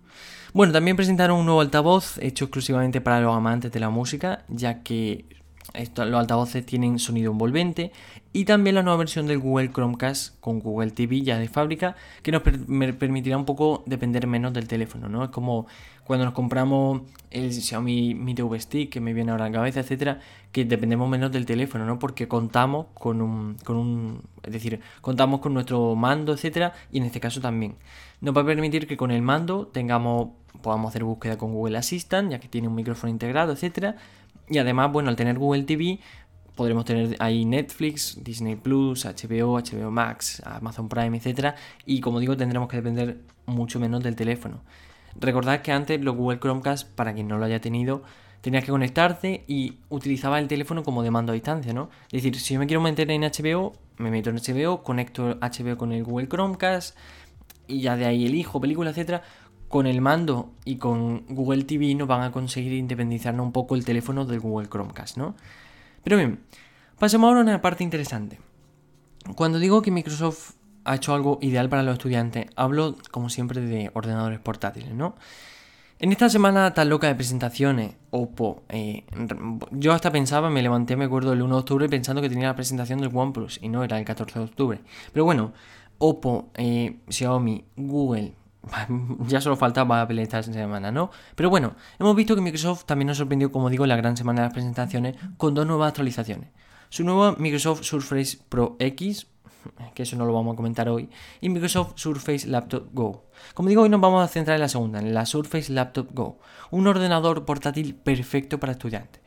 Bueno, 0.53 0.73
también 0.73 0.97
presentaron 0.97 1.41
un 1.41 1.47
nuevo 1.47 1.61
altavoz 1.61 2.19
hecho 2.19 2.45
exclusivamente 2.45 3.01
para 3.01 3.21
los 3.21 3.37
amantes 3.37 3.73
de 3.73 3.81
la 3.81 3.91
música, 3.91 4.45
ya 4.49 4.83
que 4.83 5.36
los 5.75 6.21
altavoces 6.21 6.65
tienen 6.65 6.99
sonido 6.99 7.33
envolvente 7.33 7.93
y 8.33 8.45
también 8.45 8.75
la 8.75 8.83
nueva 8.83 8.99
versión 8.99 9.27
del 9.27 9.39
Google 9.39 9.71
Chromecast 9.73 10.39
con 10.41 10.61
Google 10.61 10.91
TV 10.91 11.23
ya 11.23 11.39
de 11.39 11.49
fábrica 11.49 11.97
que 12.23 12.33
nos 12.33 12.43
permitirá 12.43 13.37
un 13.37 13.45
poco 13.45 13.83
depender 13.87 14.27
menos 14.27 14.53
del 14.53 14.69
teléfono, 14.69 15.09
¿no? 15.09 15.25
Es 15.25 15.31
como 15.31 15.67
cuando 16.05 16.25
nos 16.25 16.35
compramos 16.35 17.03
el 17.31 17.53
Xiaomi 17.53 18.15
Mi 18.15 18.35
TV 18.35 18.61
Stick 18.61 18.91
que 18.91 19.01
me 19.01 19.13
viene 19.13 19.33
ahora 19.33 19.47
en 19.47 19.53
la 19.53 19.59
cabeza, 19.59 19.81
etcétera, 19.81 20.21
que 20.53 20.65
dependemos 20.65 21.09
menos 21.09 21.33
del 21.33 21.47
teléfono, 21.47 21.85
¿no? 21.85 21.99
Porque 21.99 22.29
contamos 22.29 22.87
con 22.95 23.21
un, 23.21 23.57
con 23.65 23.77
un 23.77 24.23
es 24.43 24.53
decir, 24.53 24.81
contamos 25.01 25.41
con 25.41 25.53
nuestro 25.53 25.97
mando, 25.97 26.33
etcétera, 26.33 26.73
y 26.93 26.99
en 26.99 27.05
este 27.05 27.21
caso 27.21 27.41
también. 27.41 27.75
Nos 28.21 28.37
va 28.37 28.43
a 28.43 28.47
permitir 28.47 28.87
que 28.87 28.97
con 28.97 29.11
el 29.11 29.23
mando 29.23 29.67
tengamos 29.67 30.29
podamos 30.63 30.91
hacer 30.91 31.05
búsqueda 31.05 31.37
con 31.37 31.53
Google 31.53 31.79
Assistant, 31.79 32.31
ya 32.31 32.39
que 32.39 32.49
tiene 32.49 32.69
un 32.69 32.75
micrófono 32.75 33.11
integrado, 33.11 33.53
etcétera, 33.53 33.97
y 34.49 34.59
además, 34.59 34.93
bueno, 34.93 35.11
al 35.11 35.17
tener 35.17 35.39
Google 35.39 35.65
TV, 35.65 36.01
podremos 36.55 36.85
tener 36.85 37.17
ahí 37.21 37.45
Netflix, 37.45 38.19
Disney 38.23 38.57
Plus, 38.57 39.05
HBO, 39.05 39.61
HBO 39.61 39.91
Max, 39.91 40.43
Amazon 40.45 40.89
Prime, 40.89 41.17
etc. 41.17 41.55
Y 41.85 42.01
como 42.01 42.19
digo, 42.21 42.37
tendremos 42.37 42.69
que 42.69 42.77
depender 42.77 43.19
mucho 43.47 43.79
menos 43.79 44.03
del 44.03 44.17
teléfono. 44.17 44.63
Recordad 45.19 45.63
que 45.63 45.73
antes 45.73 46.01
los 46.01 46.17
Google 46.17 46.39
Chromecast, 46.39 46.89
para 46.95 47.15
quien 47.15 47.29
no 47.29 47.39
lo 47.39 47.45
haya 47.45 47.61
tenido, 47.61 48.03
tenías 48.41 48.65
que 48.65 48.71
conectarte 48.71 49.45
y 49.47 49.79
utilizaba 49.89 50.39
el 50.39 50.49
teléfono 50.49 50.83
como 50.83 51.03
de 51.03 51.11
mando 51.11 51.33
a 51.33 51.35
distancia, 51.35 51.73
¿no? 51.73 51.91
Es 52.07 52.23
decir, 52.23 52.39
si 52.39 52.55
yo 52.55 52.61
me 52.61 52.67
quiero 52.67 52.81
meter 52.81 53.11
en 53.11 53.23
HBO, 53.23 53.73
me 53.99 54.11
meto 54.11 54.31
en 54.31 54.37
HBO, 54.37 54.83
conecto 54.83 55.39
HBO 55.41 55.77
con 55.77 55.93
el 55.93 56.05
Google 56.05 56.29
Chromecast 56.29 56.97
y 57.67 57.81
ya 57.81 57.97
de 57.97 58.07
ahí 58.07 58.27
elijo 58.27 58.61
película, 58.61 58.91
etcétera 58.91 59.23
con 59.77 59.87
el 59.87 60.01
mando 60.01 60.55
y 60.65 60.77
con 60.77 61.27
Google 61.29 61.65
TV 61.65 61.95
nos 61.95 62.09
van 62.09 62.23
a 62.23 62.33
conseguir 62.33 62.73
independizarnos 62.73 63.45
un 63.45 63.53
poco 63.53 63.75
el 63.75 63.85
teléfono 63.85 64.25
del 64.25 64.41
Google 64.41 64.71
Chromecast, 64.71 65.19
¿no? 65.19 65.35
Pero 66.03 66.17
bien, 66.17 66.41
pasemos 66.99 67.29
ahora 67.29 67.41
a 67.41 67.43
una 67.43 67.61
parte 67.61 67.85
interesante. 67.85 68.41
Cuando 69.35 69.59
digo 69.59 69.83
que 69.83 69.91
Microsoft 69.91 70.53
ha 70.85 70.95
hecho 70.95 71.13
algo 71.13 71.39
ideal 71.43 71.69
para 71.69 71.83
los 71.83 71.93
estudiantes, 71.93 72.47
hablo 72.57 72.97
como 73.11 73.29
siempre 73.29 73.61
de 73.61 73.91
ordenadores 73.93 74.41
portátiles, 74.41 74.95
¿no? 74.95 75.15
En 75.99 76.11
esta 76.11 76.31
semana 76.31 76.73
tan 76.73 76.89
loca 76.89 77.09
de 77.09 77.15
presentaciones, 77.15 77.97
Oppo, 78.11 78.63
eh, 78.71 79.05
yo 79.73 79.93
hasta 79.93 80.11
pensaba, 80.11 80.49
me 80.49 80.63
levanté, 80.63 80.97
me 80.97 81.05
acuerdo, 81.05 81.35
el 81.35 81.43
1 81.43 81.55
de 81.55 81.61
octubre 81.61 81.89
pensando 81.91 82.23
que 82.23 82.31
tenía 82.31 82.47
la 82.47 82.57
presentación 82.57 82.99
del 83.03 83.15
OnePlus 83.15 83.59
y 83.61 83.69
no 83.69 83.85
era 83.85 83.99
el 83.99 84.07
14 84.07 84.39
de 84.39 84.45
octubre. 84.47 84.81
Pero 85.13 85.27
bueno, 85.27 85.53
Oppo, 85.99 86.49
eh, 86.55 86.97
Xiaomi, 87.11 87.63
Google, 87.77 88.33
ya 89.27 89.41
solo 89.41 89.57
faltaba 89.57 90.03
Apple 90.03 90.23
esta 90.23 90.43
semana, 90.43 90.91
¿no? 90.91 91.11
Pero 91.35 91.51
bueno, 91.51 91.75
hemos 91.99 92.17
visto 92.17 92.35
que 92.35 92.41
Microsoft 92.41 92.85
también 92.85 93.09
nos 93.09 93.19
sorprendió, 93.19 93.53
como 93.53 93.71
digo, 93.71 93.85
en 93.85 93.91
la 93.91 93.97
gran 93.97 94.17
semana 94.17 94.43
de 94.43 94.47
las 94.49 94.55
presentaciones 94.55 95.17
con 95.37 95.55
dos 95.55 95.67
nuevas 95.67 95.89
actualizaciones. 95.89 96.51
Su 96.89 97.05
nuevo 97.05 97.37
Microsoft 97.39 97.83
Surface 97.83 98.39
Pro 98.49 98.77
X, 98.79 99.27
que 99.95 100.05
eso 100.05 100.17
no 100.17 100.27
lo 100.27 100.33
vamos 100.33 100.55
a 100.55 100.57
comentar 100.57 100.89
hoy, 100.89 101.11
y 101.41 101.49
Microsoft 101.49 101.93
Surface 101.97 102.47
Laptop 102.47 102.89
Go. 102.93 103.27
Como 103.55 103.69
digo, 103.69 103.83
hoy 103.83 103.89
nos 103.89 104.01
vamos 104.01 104.25
a 104.25 104.29
centrar 104.29 104.57
en 104.57 104.63
la 104.63 104.69
segunda, 104.69 104.99
en 104.99 105.15
la 105.15 105.27
Surface 105.27 105.73
Laptop 105.73 106.09
Go, 106.13 106.39
un 106.71 106.87
ordenador 106.87 107.45
portátil 107.45 107.95
perfecto 107.95 108.59
para 108.61 108.73
estudiantes. 108.73 109.23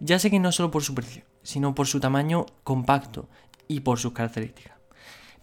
Ya 0.00 0.18
sé 0.18 0.30
que 0.30 0.40
no 0.40 0.52
solo 0.52 0.70
por 0.70 0.82
su 0.82 0.94
precio, 0.94 1.24
sino 1.42 1.74
por 1.74 1.86
su 1.86 2.00
tamaño 2.00 2.46
compacto 2.64 3.28
y 3.68 3.80
por 3.80 3.98
sus 3.98 4.12
características. 4.12 4.73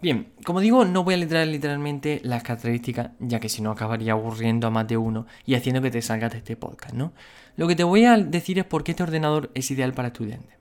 Bien, 0.02 0.34
como 0.44 0.62
digo, 0.62 0.84
no 0.84 1.04
voy 1.04 1.14
a 1.14 1.18
letrar 1.18 1.48
literalmente 1.48 2.22
las 2.24 2.42
características, 2.42 3.12
ya 3.20 3.40
que 3.40 3.50
si 3.50 3.62
no 3.62 3.70
acabaría 3.70 4.14
aburriendo 4.14 4.66
a 4.66 4.72
más 4.72 4.88
de 4.88 4.98
uno 4.98 5.28
y 5.46 5.54
haciendo 5.54 5.80
que 5.82 5.92
te 5.92 6.02
salgas 6.02 6.32
de 6.32 6.40
este 6.40 6.56
podcast, 6.56 6.96
¿no? 6.96 7.14
Lo 7.56 7.68
que 7.68 7.76
te 7.76 7.84
voy 7.84 8.06
a 8.06 8.18
decir 8.18 8.58
es 8.58 8.66
por 8.66 8.84
qué 8.84 8.92
este 8.92 9.04
ordenador 9.04 9.52
es 9.54 9.70
ideal 9.70 9.94
para 9.94 10.08
estudiantes. 10.08 10.58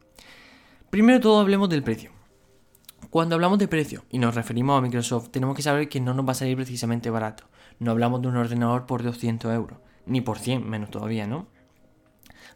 Primero 0.90 1.18
de 1.18 1.22
todo 1.22 1.40
hablemos 1.40 1.70
del 1.70 1.82
precio. 1.82 2.10
Cuando 3.08 3.34
hablamos 3.34 3.58
de 3.58 3.66
precio 3.66 4.04
y 4.10 4.18
nos 4.18 4.34
referimos 4.34 4.76
a 4.76 4.82
Microsoft, 4.82 5.30
tenemos 5.30 5.56
que 5.56 5.62
saber 5.62 5.88
que 5.88 6.00
no 6.00 6.12
nos 6.12 6.26
va 6.28 6.32
a 6.32 6.34
salir 6.34 6.56
precisamente 6.56 7.08
barato. 7.08 7.44
No 7.78 7.92
hablamos 7.92 8.20
de 8.20 8.28
un 8.28 8.36
ordenador 8.36 8.84
por 8.84 9.02
200 9.02 9.54
euros, 9.54 9.78
ni 10.04 10.20
por 10.20 10.38
100, 10.38 10.68
menos 10.68 10.90
todavía, 10.90 11.26
¿no? 11.26 11.46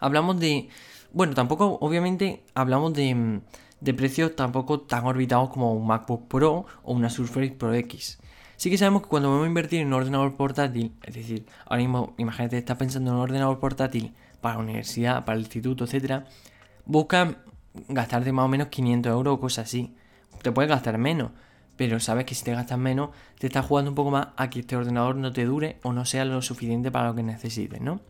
Hablamos 0.00 0.38
de... 0.38 0.68
Bueno, 1.14 1.32
tampoco, 1.32 1.78
obviamente, 1.80 2.44
hablamos 2.54 2.92
de 2.92 3.14
mm, 3.14 3.40
de 3.80 3.94
precios 3.94 4.34
tampoco 4.36 4.80
tan 4.80 5.04
orbitados 5.04 5.50
como 5.50 5.72
un 5.74 5.86
MacBook 5.86 6.28
Pro 6.28 6.66
o 6.82 6.92
una 6.92 7.10
Surface 7.10 7.50
Pro 7.50 7.74
X. 7.74 8.18
Sí 8.56 8.70
que 8.70 8.78
sabemos 8.78 9.02
que 9.02 9.08
cuando 9.08 9.30
vamos 9.30 9.44
a 9.44 9.48
invertir 9.48 9.80
en 9.80 9.88
un 9.88 9.94
ordenador 9.94 10.36
portátil, 10.36 10.94
es 11.02 11.14
decir, 11.14 11.46
ahora 11.66 11.78
mismo 11.78 12.14
imagínate, 12.18 12.56
estás 12.56 12.76
pensando 12.76 13.10
en 13.10 13.16
un 13.16 13.22
ordenador 13.22 13.58
portátil 13.58 14.14
para 14.40 14.56
la 14.56 14.62
universidad, 14.62 15.24
para 15.24 15.36
el 15.36 15.42
instituto, 15.42 15.84
etcétera, 15.84 16.26
busca 16.86 17.36
gastarte 17.88 18.32
más 18.32 18.44
o 18.44 18.48
menos 18.48 18.68
500 18.68 19.10
euros 19.10 19.34
o 19.34 19.40
cosas 19.40 19.66
así. 19.66 19.94
Te 20.42 20.52
puedes 20.52 20.70
gastar 20.70 20.98
menos, 20.98 21.32
pero 21.76 21.98
sabes 22.00 22.24
que 22.24 22.34
si 22.34 22.44
te 22.44 22.52
gastas 22.52 22.78
menos, 22.78 23.10
te 23.38 23.46
estás 23.48 23.66
jugando 23.66 23.90
un 23.90 23.94
poco 23.94 24.10
más 24.10 24.28
a 24.36 24.50
que 24.50 24.60
este 24.60 24.76
ordenador 24.76 25.16
no 25.16 25.32
te 25.32 25.44
dure 25.44 25.78
o 25.82 25.92
no 25.92 26.04
sea 26.04 26.24
lo 26.24 26.40
suficiente 26.42 26.90
para 26.90 27.08
lo 27.08 27.14
que 27.14 27.22
necesites, 27.22 27.80
¿no? 27.80 28.00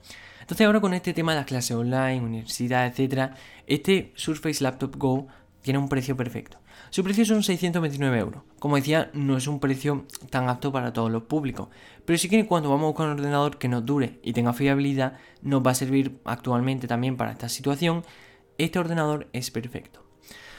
Entonces 0.41 0.67
ahora 0.67 0.81
con 0.81 0.93
este 0.93 1.15
tema 1.15 1.33
de 1.33 1.39
las 1.39 1.47
clases 1.47 1.75
online, 1.75 2.21
universidad, 2.21 2.87
etcétera, 2.87 3.35
este 3.67 4.13
Surface 4.15 4.63
Laptop 4.63 4.97
Go 4.97 5.27
tiene 5.65 5.79
un 5.79 5.89
precio 5.89 6.15
perfecto. 6.15 6.59
Su 6.91 7.03
precio 7.03 7.25
son 7.25 7.43
629 7.43 8.19
euros. 8.19 8.43
Como 8.59 8.77
decía, 8.77 9.11
no 9.15 9.39
es 9.39 9.49
un 9.49 9.61
precio 9.61 10.05
tan 10.29 10.51
apto 10.51 10.71
para 10.71 10.93
todos 10.93 11.11
los 11.11 11.23
públicos, 11.23 11.69
pero 12.05 12.19
sí 12.19 12.29
que 12.29 12.47
cuando 12.47 12.69
vamos 12.69 12.85
a 12.85 12.89
buscar 12.89 13.07
un 13.07 13.15
ordenador 13.19 13.57
que 13.57 13.69
nos 13.69 13.85
dure 13.87 14.21
y 14.23 14.35
tenga 14.35 14.53
fiabilidad, 14.53 15.15
nos 15.41 15.67
va 15.67 15.71
a 15.71 15.75
servir 15.75 16.21
actualmente 16.27 16.87
también 16.87 17.17
para 17.17 17.33
esta 17.33 17.49
situación. 17.49 18.05
Este 18.59 18.79
ordenador 18.79 19.27
es 19.33 19.51
perfecto. 19.51 20.05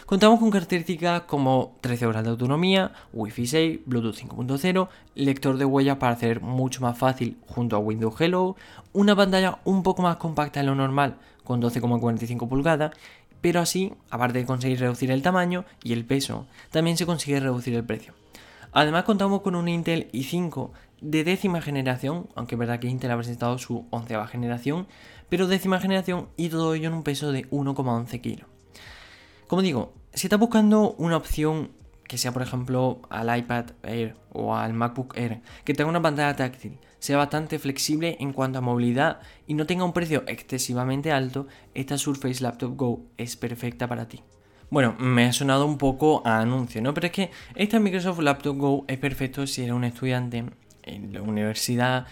Contamos 0.08 0.40
con 0.40 0.50
características 0.50 1.22
como 1.22 1.78
13 1.82 2.08
horas 2.08 2.24
de 2.24 2.32
autonomía, 2.32 2.92
Wi-Fi 3.14 3.46
6, 3.46 3.80
Bluetooth 3.86 4.16
5.0, 4.16 4.88
lector 5.14 5.58
de 5.58 5.66
huellas 5.66 5.98
para 5.98 6.14
hacer 6.14 6.42
mucho 6.42 6.82
más 6.82 6.98
fácil 6.98 7.38
junto 7.48 7.76
a 7.76 7.80
Windows 7.80 8.20
Hello, 8.20 8.56
una 8.92 9.16
pantalla 9.16 9.60
un 9.66 9.84
poco 9.84 10.02
más 10.02 10.18
compacta 10.18 10.62
de 10.62 10.66
lo 10.66 10.74
normal 10.74 11.18
con 11.44 11.62
12,45 11.62 12.50
pulgadas, 12.50 12.92
pero 13.46 13.60
así, 13.60 13.94
aparte 14.10 14.40
de 14.40 14.46
conseguir 14.48 14.80
reducir 14.80 15.12
el 15.12 15.22
tamaño 15.22 15.66
y 15.84 15.94
el 15.94 16.04
peso, 16.04 16.48
también 16.72 16.98
se 16.98 17.06
consigue 17.06 17.40
reducir 17.40 17.76
el 17.76 17.84
precio. 17.84 18.16
Además 18.72 19.04
contamos 19.04 19.42
con 19.42 19.54
un 19.54 19.68
Intel 19.68 20.10
i5 20.14 20.72
de 21.00 21.24
décima 21.24 21.62
generación, 21.62 22.28
aunque 22.34 22.56
es 22.56 22.60
verdad 22.60 22.80
que 22.80 22.88
Intel 22.88 23.12
ha 23.12 23.18
presentado 23.18 23.60
su 23.60 23.86
onceava 23.92 24.26
generación, 24.26 24.88
pero 25.30 25.46
décima 25.46 25.80
generación 25.80 26.28
y 26.38 26.50
todo 26.50 26.74
ello 26.74 26.88
en 26.88 26.96
un 26.96 27.04
peso 27.04 27.32
de 27.32 27.48
1,11 27.52 28.20
kilos. 28.20 28.48
Como 29.46 29.62
digo, 29.62 29.94
si 30.12 30.26
estás 30.26 30.40
buscando 30.40 30.96
una 30.98 31.16
opción 31.16 31.70
que 32.08 32.18
sea, 32.18 32.32
por 32.32 32.42
ejemplo, 32.42 33.00
al 33.12 33.38
iPad 33.38 33.66
Air 33.84 34.16
o 34.34 34.56
al 34.56 34.74
MacBook 34.74 35.16
Air, 35.16 35.42
que 35.64 35.76
tenga 35.76 35.92
una 35.92 36.02
pantalla 36.02 36.36
táctil, 36.36 36.80
sea 37.06 37.18
bastante 37.18 37.60
flexible 37.60 38.18
en 38.20 38.34
cuanto 38.34 38.58
a 38.58 38.62
movilidad 38.62 39.20
y 39.48 39.54
no 39.54 39.66
tenga 39.66 39.84
un 39.86 39.94
precio 39.94 40.24
excesivamente 40.28 41.12
alto, 41.12 41.48
esta 41.74 41.98
Surface 41.98 42.42
Laptop 42.42 42.76
Go 42.76 43.06
es 43.18 43.36
perfecta 43.36 43.88
para 43.88 44.08
ti. 44.08 44.22
Bueno, 44.72 44.96
me 44.98 45.26
ha 45.26 45.34
sonado 45.34 45.66
un 45.68 45.78
poco 45.78 46.24
a 46.26 46.40
anuncio, 46.40 46.82
¿no? 46.82 46.94
Pero 46.94 47.08
es 47.08 47.14
que 47.14 47.32
esta 47.54 47.80
Microsoft 47.80 48.20
Laptop 48.20 48.58
Go 48.58 48.86
es 48.88 48.98
perfecto 48.98 49.46
si 49.46 49.62
eres 49.62 49.74
un 49.74 49.84
estudiante 49.84 50.46
en 50.84 51.14
la 51.14 51.22
universidad, 51.22 52.08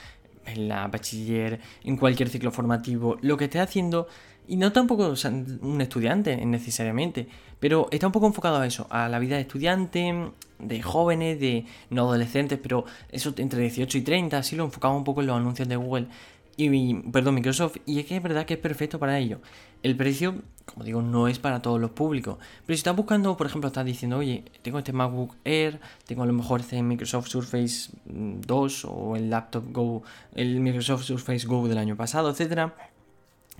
en 0.45 0.67
la 0.67 0.87
bachiller, 0.87 1.59
en 1.83 1.97
cualquier 1.97 2.29
ciclo 2.29 2.51
formativo, 2.51 3.17
lo 3.21 3.37
que 3.37 3.45
esté 3.45 3.59
haciendo 3.59 4.07
y 4.47 4.57
no 4.57 4.71
tampoco 4.71 5.13
un 5.61 5.81
estudiante 5.81 6.45
necesariamente, 6.45 7.27
pero 7.59 7.87
está 7.91 8.07
un 8.07 8.13
poco 8.13 8.27
enfocado 8.27 8.57
a 8.57 8.67
eso, 8.67 8.87
a 8.89 9.07
la 9.07 9.19
vida 9.19 9.35
de 9.35 9.41
estudiante, 9.41 10.31
de 10.59 10.81
jóvenes, 10.81 11.39
de 11.39 11.65
no 11.89 12.03
adolescentes, 12.03 12.59
pero 12.61 12.85
eso 13.09 13.33
entre 13.37 13.61
18 13.61 13.97
y 13.97 14.01
30, 14.01 14.37
así 14.37 14.55
lo 14.55 14.65
enfocaba 14.65 14.95
un 14.95 15.03
poco 15.03 15.21
en 15.21 15.27
los 15.27 15.37
anuncios 15.37 15.67
de 15.67 15.75
Google 15.75 16.07
y, 16.55 16.93
perdón, 16.95 17.35
Microsoft, 17.35 17.77
y 17.85 17.99
es 17.99 18.05
que 18.05 18.17
es 18.17 18.23
verdad 18.23 18.45
que 18.45 18.53
es 18.53 18.59
perfecto 18.59 18.99
para 18.99 19.17
ello. 19.17 19.39
El 19.81 19.97
precio, 19.97 20.35
como 20.65 20.85
digo, 20.85 21.01
no 21.01 21.27
es 21.27 21.39
para 21.39 21.61
todos 21.61 21.81
los 21.81 21.91
públicos, 21.91 22.37
pero 22.65 22.75
si 22.75 22.79
estás 22.79 22.95
buscando, 22.95 23.35
por 23.35 23.47
ejemplo, 23.47 23.67
estás 23.67 23.85
diciendo, 23.85 24.17
oye, 24.17 24.45
tengo 24.61 24.77
este 24.77 24.93
MacBook 24.93 25.35
Air, 25.43 25.79
tengo 26.05 26.23
a 26.23 26.25
lo 26.25 26.33
mejor 26.33 26.61
este 26.61 26.81
Microsoft 26.83 27.27
Surface 27.27 27.91
2 28.05 28.85
o 28.85 29.15
el 29.15 29.29
laptop 29.29 29.65
Go, 29.71 30.03
el 30.35 30.59
Microsoft 30.59 31.03
Surface 31.03 31.47
Go 31.47 31.67
del 31.67 31.79
año 31.79 31.95
pasado, 31.97 32.29
etcétera 32.29 32.75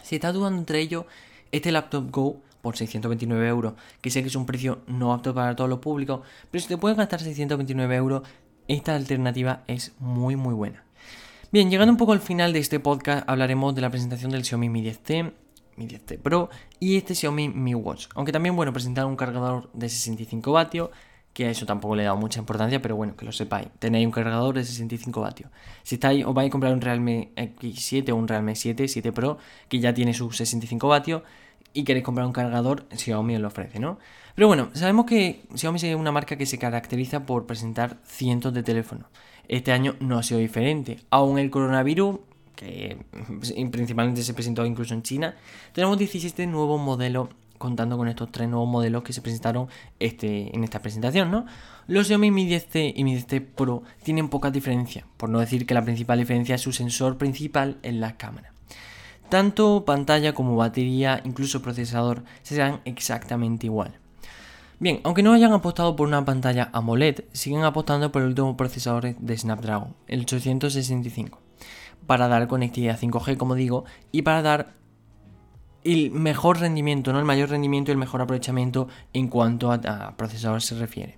si 0.04 0.16
estás 0.16 0.34
dudando 0.34 0.60
entre 0.60 0.80
ellos, 0.80 1.06
este 1.52 1.72
laptop 1.72 2.12
Go 2.12 2.42
por 2.62 2.78
629 2.78 3.48
euros, 3.48 3.74
que 4.02 4.10
sé 4.10 4.22
que 4.22 4.28
es 4.28 4.36
un 4.36 4.46
precio 4.46 4.82
no 4.88 5.14
apto 5.14 5.34
para 5.34 5.56
todos 5.56 5.70
los 5.70 5.80
públicos, 5.80 6.22
pero 6.50 6.62
si 6.62 6.68
te 6.68 6.78
puedes 6.78 6.98
gastar 6.98 7.20
629 7.20 7.96
euros, 7.96 8.24
esta 8.68 8.96
alternativa 8.96 9.64
es 9.68 9.94
muy 10.00 10.36
muy 10.36 10.54
buena. 10.54 10.84
Bien, 11.52 11.70
llegando 11.70 11.92
un 11.92 11.98
poco 11.98 12.14
al 12.14 12.22
final 12.22 12.54
de 12.54 12.60
este 12.60 12.80
podcast, 12.80 13.30
hablaremos 13.30 13.76
de 13.76 13.82
la 13.82 13.90
presentación 13.90 14.32
del 14.32 14.44
Xiaomi 14.44 14.70
Mi 14.70 14.82
10T, 14.84 15.34
Mi 15.76 15.88
10T 15.88 16.20
Pro 16.20 16.50
y 16.80 16.96
este 16.96 17.14
Xiaomi 17.14 17.50
Mi 17.50 17.76
Watch. 17.76 18.08
Aunque 18.16 18.32
también, 18.32 18.56
bueno, 18.56 18.74
presentaron 18.74 19.12
un 19.12 19.18
cargador 19.18 19.70
de 19.74 19.90
65 19.90 20.52
vatios 20.52 20.90
que 21.34 21.48
a 21.48 21.50
eso 21.50 21.66
tampoco 21.66 21.96
le 21.96 22.04
he 22.04 22.06
dado 22.06 22.18
mucha 22.18 22.40
importancia, 22.40 22.82
pero 22.82 22.96
bueno, 22.96 23.16
que 23.16 23.26
lo 23.26 23.32
sepáis. 23.32 23.68
Tenéis 23.80 24.06
un 24.06 24.12
cargador 24.12 24.54
de 24.56 24.64
65 24.64 25.20
vatios. 25.20 25.50
Si 25.82 25.96
estáis, 25.96 26.24
os 26.26 26.34
vais 26.34 26.48
a 26.48 26.52
comprar 26.52 26.74
un 26.74 26.82
Realme 26.82 27.32
X7 27.36 28.12
o 28.12 28.16
un 28.16 28.28
Realme 28.28 28.56
7, 28.56 28.88
7 28.88 29.12
Pro, 29.12 29.40
que 29.68 29.80
ya 29.80 29.94
tiene 29.94 30.14
sus 30.14 30.38
65 30.38 30.88
vatios, 30.88 31.24
y 31.74 31.84
queréis 31.84 32.06
comprar 32.06 32.28
un 32.28 32.34
cargador, 32.34 32.86
Xiaomi 32.96 33.36
os 33.36 33.42
lo 33.42 33.48
ofrece, 33.48 33.80
¿no? 33.80 33.98
Pero 34.36 34.48
bueno, 34.48 34.70
sabemos 34.74 35.06
que 35.06 35.44
Xiaomi 35.56 35.80
es 35.82 35.96
una 35.96 36.12
marca 36.12 36.38
que 36.38 36.46
se 36.46 36.60
caracteriza 36.60 37.26
por 37.26 37.48
presentar 37.48 37.98
cientos 38.06 38.54
de 38.54 38.62
teléfonos. 38.62 39.08
Este 39.48 39.72
año 39.72 39.96
no 40.00 40.20
ha 40.20 40.24
sido 40.24 40.40
diferente. 40.40 41.00
Aún 41.10 41.40
el 41.40 41.50
coronavirus, 41.50 42.20
que 42.56 42.98
principalmente 43.72 44.24
se 44.24 44.36
presentó 44.36 44.66
incluso 44.66 44.94
en 44.94 45.02
China, 45.02 45.36
tenemos 45.74 45.98
17 45.98 46.46
nuevos 46.46 46.80
modelos 46.80 47.30
contando 47.64 47.98
con 47.98 48.10
estos 48.10 48.30
tres 48.30 48.50
nuevos 48.50 48.68
modelos 48.68 49.04
que 49.04 49.14
se 49.14 49.22
presentaron 49.22 49.70
este, 49.98 50.54
en 50.54 50.66
esta 50.66 50.82
presentación, 50.82 51.32
¿no? 51.32 51.46
Los 51.88 52.08
Xiaomi 52.08 52.30
Mi 52.30 52.46
10T 52.46 52.92
y 52.94 53.04
Mi 53.06 53.16
10T 53.16 53.40
Pro 53.56 53.84
tienen 54.04 54.28
pocas 54.28 54.52
diferencias, 54.52 55.06
por 55.16 55.30
no 55.30 55.40
decir 55.40 55.66
que 55.66 55.74
la 55.74 55.82
principal 55.82 56.20
diferencia 56.20 56.56
es 56.56 56.62
su 56.62 56.74
sensor 56.74 57.18
principal 57.18 57.78
en 57.82 58.02
la 58.02 58.18
cámara. 58.18 58.52
Tanto 59.30 59.86
pantalla 59.86 60.34
como 60.34 60.58
batería, 60.58 61.22
incluso 61.24 61.62
procesador, 61.62 62.26
serán 62.42 62.82
exactamente 62.84 63.68
igual. 63.68 63.94
Bien, 64.80 65.00
aunque 65.06 65.24
no 65.24 65.32
hayan 65.32 65.54
apostado 65.54 65.96
por 65.96 66.06
una 66.06 66.26
pantalla 66.26 66.70
AMOLED, 66.74 67.24
siguen 67.32 67.64
apostando 67.64 68.12
por 68.12 68.24
el 68.24 68.28
último 68.28 68.58
procesador 68.58 69.16
de 69.16 69.38
Snapdragon, 69.38 69.96
el 70.08 70.20
865, 70.20 71.40
para 72.08 72.28
dar 72.28 72.50
conectividad 72.50 73.00
5G, 73.00 73.38
como 73.38 73.56
digo, 73.56 73.86
y 74.12 74.24
para 74.24 74.42
dar 74.42 74.83
el 75.84 76.12
mejor 76.12 76.60
rendimiento, 76.60 77.12
¿no? 77.12 77.20
El 77.20 77.26
mayor 77.26 77.50
rendimiento 77.50 77.92
y 77.92 77.94
el 77.94 77.98
mejor 77.98 78.22
aprovechamiento 78.22 78.88
en 79.14 79.28
cuanto 79.28 79.72
a, 79.72 80.16
procesador 80.18 80.62
se 80.62 80.76
refiere. 80.76 81.18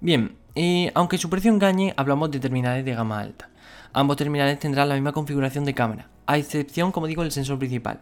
Bien, 0.00 0.36
eh, 0.54 0.90
aunque 0.94 1.18
su 1.18 1.30
precio 1.30 1.52
engañe, 1.52 1.94
hablamos 1.96 2.30
de 2.30 2.40
terminales 2.40 2.84
de 2.84 2.94
gama 2.94 3.20
alta. 3.20 3.50
Ambos 3.92 4.16
terminales 4.16 4.58
tendrán 4.58 4.88
la 4.88 4.94
misma 4.94 5.12
configuración 5.12 5.64
de 5.64 5.74
cámara, 5.74 6.08
a 6.26 6.38
excepción, 6.38 6.92
como 6.92 7.06
digo, 7.06 7.22
del 7.22 7.32
sensor 7.32 7.58
principal. 7.58 8.00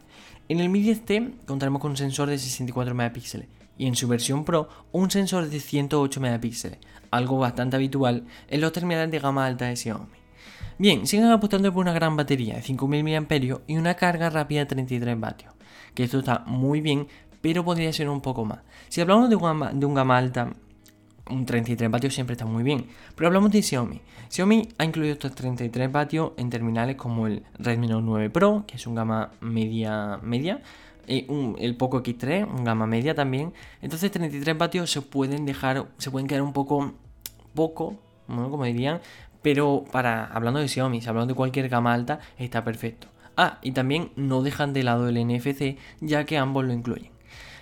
En 0.48 0.61
el 0.61 0.68
Mi 0.68 0.83
10T 0.83 1.44
contaremos 1.46 1.81
con 1.81 1.92
un 1.92 1.96
sensor 1.96 2.29
de 2.29 2.38
64 2.38 2.94
megapíxeles 2.94 3.48
y 3.76 3.87
en 3.87 3.96
su 3.96 4.09
versión 4.09 4.44
Pro 4.44 4.68
un 4.92 5.11
sensor 5.11 5.48
de 5.48 5.59
108 5.59 6.20
megapíxeles, 6.20 6.79
algo 7.11 7.38
bastante 7.38 7.76
habitual 7.76 8.24
en 8.48 8.61
los 8.61 8.72
terminales 8.72 9.11
de 9.11 9.18
gama 9.18 9.46
alta 9.46 9.66
de 9.66 9.76
Xiaomi. 9.76 10.20
Bien, 10.79 11.07
siguen 11.07 11.26
apostando 11.26 11.72
por 11.72 11.83
una 11.83 11.92
gran 11.92 12.16
batería 12.16 12.57
de 12.57 12.62
5000 12.62 13.05
mAh 13.05 13.61
y 13.66 13.76
una 13.76 13.94
carga 13.94 14.31
rápida 14.31 14.61
de 14.61 14.66
33 14.66 15.20
vatios 15.20 15.55
que 15.94 16.05
esto 16.05 16.18
está 16.20 16.44
muy 16.46 16.81
bien, 16.81 17.07
pero 17.40 17.64
podría 17.64 17.92
ser 17.92 18.09
un 18.09 18.20
poco 18.20 18.44
más. 18.44 18.61
Si 18.88 19.00
hablamos 19.00 19.29
de 19.31 19.37
un 19.37 19.42
gama, 19.42 19.70
un 19.72 20.11
alta, 20.11 20.50
un 21.31 21.46
33 21.46 21.90
vatios 21.90 22.14
siempre 22.14 22.35
está 22.35 22.44
muy 22.44 22.62
bien. 22.62 22.87
Pero 23.14 23.29
hablamos 23.29 23.50
de 23.50 23.62
Xiaomi. 23.62 24.00
Xiaomi 24.29 24.68
ha 24.79 24.85
incluido 24.85 25.12
estos 25.12 25.35
33 25.35 25.90
vatios 25.90 26.33
en 26.37 26.50
terminales 26.50 26.96
como 26.96 27.26
el 27.26 27.44
Redmi 27.59 27.87
Note 27.87 28.03
9 28.05 28.31
Pro, 28.31 28.64
que 28.66 28.76
es 28.76 28.87
un 28.87 28.94
gama 28.94 29.31
media 29.40 30.18
media. 30.22 30.61
y 31.07 31.26
el 31.59 31.76
Poco 31.76 32.03
X3, 32.03 32.46
un 32.46 32.64
gama 32.64 32.87
media 32.87 33.14
también. 33.14 33.53
Entonces 33.81 34.11
33 34.11 34.57
vatios 34.57 34.90
se 34.90 35.03
pueden 35.03 35.46
dejar, 35.46 35.87
se 35.98 36.11
pueden 36.11 36.29
quedar 36.29 36.42
un 36.42 36.53
poco, 36.53 36.92
poco, 37.55 37.96
como 38.26 38.64
dirían. 38.64 39.00
Pero 39.42 39.85
para, 39.90 40.26
hablando 40.26 40.61
de 40.61 40.68
Xiaomi, 40.68 41.00
si 41.00 41.09
hablamos 41.09 41.29
de 41.29 41.35
cualquier 41.35 41.68
gama 41.68 41.94
alta, 41.94 42.20
está 42.38 42.62
perfecto. 42.62 43.09
Ah, 43.42 43.59
y 43.62 43.72
también 43.72 44.12
no 44.16 44.42
dejan 44.42 44.74
de 44.74 44.83
lado 44.83 45.09
el 45.09 45.16
NFC, 45.16 45.79
ya 46.03 46.26
que 46.26 46.37
ambos 46.37 46.62
lo 46.66 46.74
incluyen. 46.74 47.11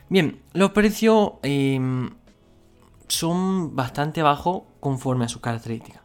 Bien, 0.09 0.41
los 0.53 0.73
precios 0.73 1.35
em, 1.45 2.11
son 3.07 3.77
bastante 3.77 4.25
bajos 4.25 4.62
conforme 4.81 5.27
a 5.27 5.29
sus 5.29 5.41
características. 5.41 6.03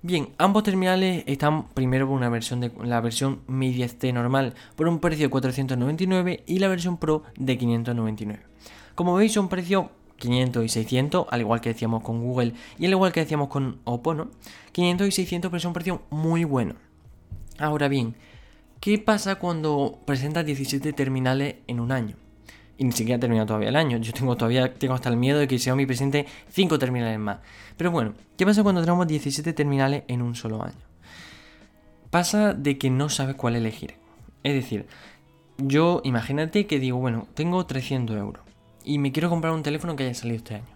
Bien, 0.00 0.30
ambos 0.38 0.62
terminales 0.62 1.24
están 1.26 1.68
primero 1.74 2.06
por 2.08 2.16
una 2.16 2.30
versión 2.30 2.60
de 2.60 2.72
la 2.84 3.02
versión 3.02 3.42
Mi 3.48 3.74
10T 3.74 4.14
normal 4.14 4.54
por 4.76 4.88
un 4.88 4.98
precio 4.98 5.26
de 5.26 5.30
499 5.30 6.44
y 6.46 6.58
la 6.58 6.68
versión 6.68 6.96
Pro 6.96 7.22
de 7.36 7.58
599. 7.58 8.42
Como 8.94 9.14
veis 9.14 9.32
son 9.32 9.50
precios 9.50 9.88
500 10.16 10.64
y 10.64 10.68
600, 10.70 11.26
al 11.28 11.40
igual 11.42 11.60
que 11.60 11.68
decíamos 11.68 12.02
con 12.02 12.22
Google 12.22 12.54
y 12.78 12.86
al 12.86 12.92
igual 12.92 13.12
que 13.12 13.20
decíamos 13.20 13.48
con 13.48 13.78
Oppo, 13.84 14.14
¿no? 14.14 14.30
500 14.72 15.06
y 15.06 15.12
600 15.12 15.50
pero 15.50 15.60
son 15.60 15.74
precios 15.74 16.00
muy 16.08 16.44
buenos. 16.44 16.78
Ahora 17.58 17.88
bien, 17.88 18.16
¿Qué 18.82 18.98
pasa 18.98 19.36
cuando 19.36 20.00
presentas 20.04 20.44
17 20.44 20.92
terminales 20.92 21.54
en 21.68 21.78
un 21.78 21.92
año? 21.92 22.16
Y 22.76 22.82
ni 22.82 22.90
siquiera 22.90 23.16
ha 23.16 23.20
terminado 23.20 23.46
todavía 23.46 23.68
el 23.68 23.76
año. 23.76 23.98
Yo 23.98 24.12
tengo 24.12 24.34
todavía 24.34 24.74
tengo 24.74 24.94
hasta 24.94 25.08
el 25.08 25.16
miedo 25.16 25.38
de 25.38 25.46
que 25.46 25.56
Xiaomi 25.56 25.86
presente 25.86 26.26
5 26.48 26.80
terminales 26.80 27.16
más. 27.20 27.38
Pero 27.76 27.92
bueno, 27.92 28.14
¿qué 28.36 28.44
pasa 28.44 28.64
cuando 28.64 28.80
tenemos 28.80 29.06
17 29.06 29.52
terminales 29.52 30.02
en 30.08 30.20
un 30.20 30.34
solo 30.34 30.64
año? 30.64 30.82
Pasa 32.10 32.54
de 32.54 32.76
que 32.76 32.90
no 32.90 33.08
sabes 33.08 33.36
cuál 33.36 33.54
elegir. 33.54 33.94
Es 34.42 34.52
decir, 34.52 34.86
yo 35.58 36.00
imagínate 36.02 36.66
que 36.66 36.80
digo, 36.80 36.98
bueno, 36.98 37.28
tengo 37.34 37.64
300 37.64 38.16
euros 38.16 38.42
y 38.84 38.98
me 38.98 39.12
quiero 39.12 39.30
comprar 39.30 39.52
un 39.52 39.62
teléfono 39.62 39.94
que 39.94 40.06
haya 40.06 40.14
salido 40.14 40.38
este 40.38 40.56
año. 40.56 40.74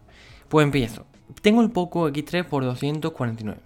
Pues 0.48 0.62
empiezo. 0.62 1.06
Tengo 1.42 1.60
el 1.60 1.72
Poco 1.72 2.08
X3 2.08 2.44
por 2.44 2.62
249. 2.62 3.60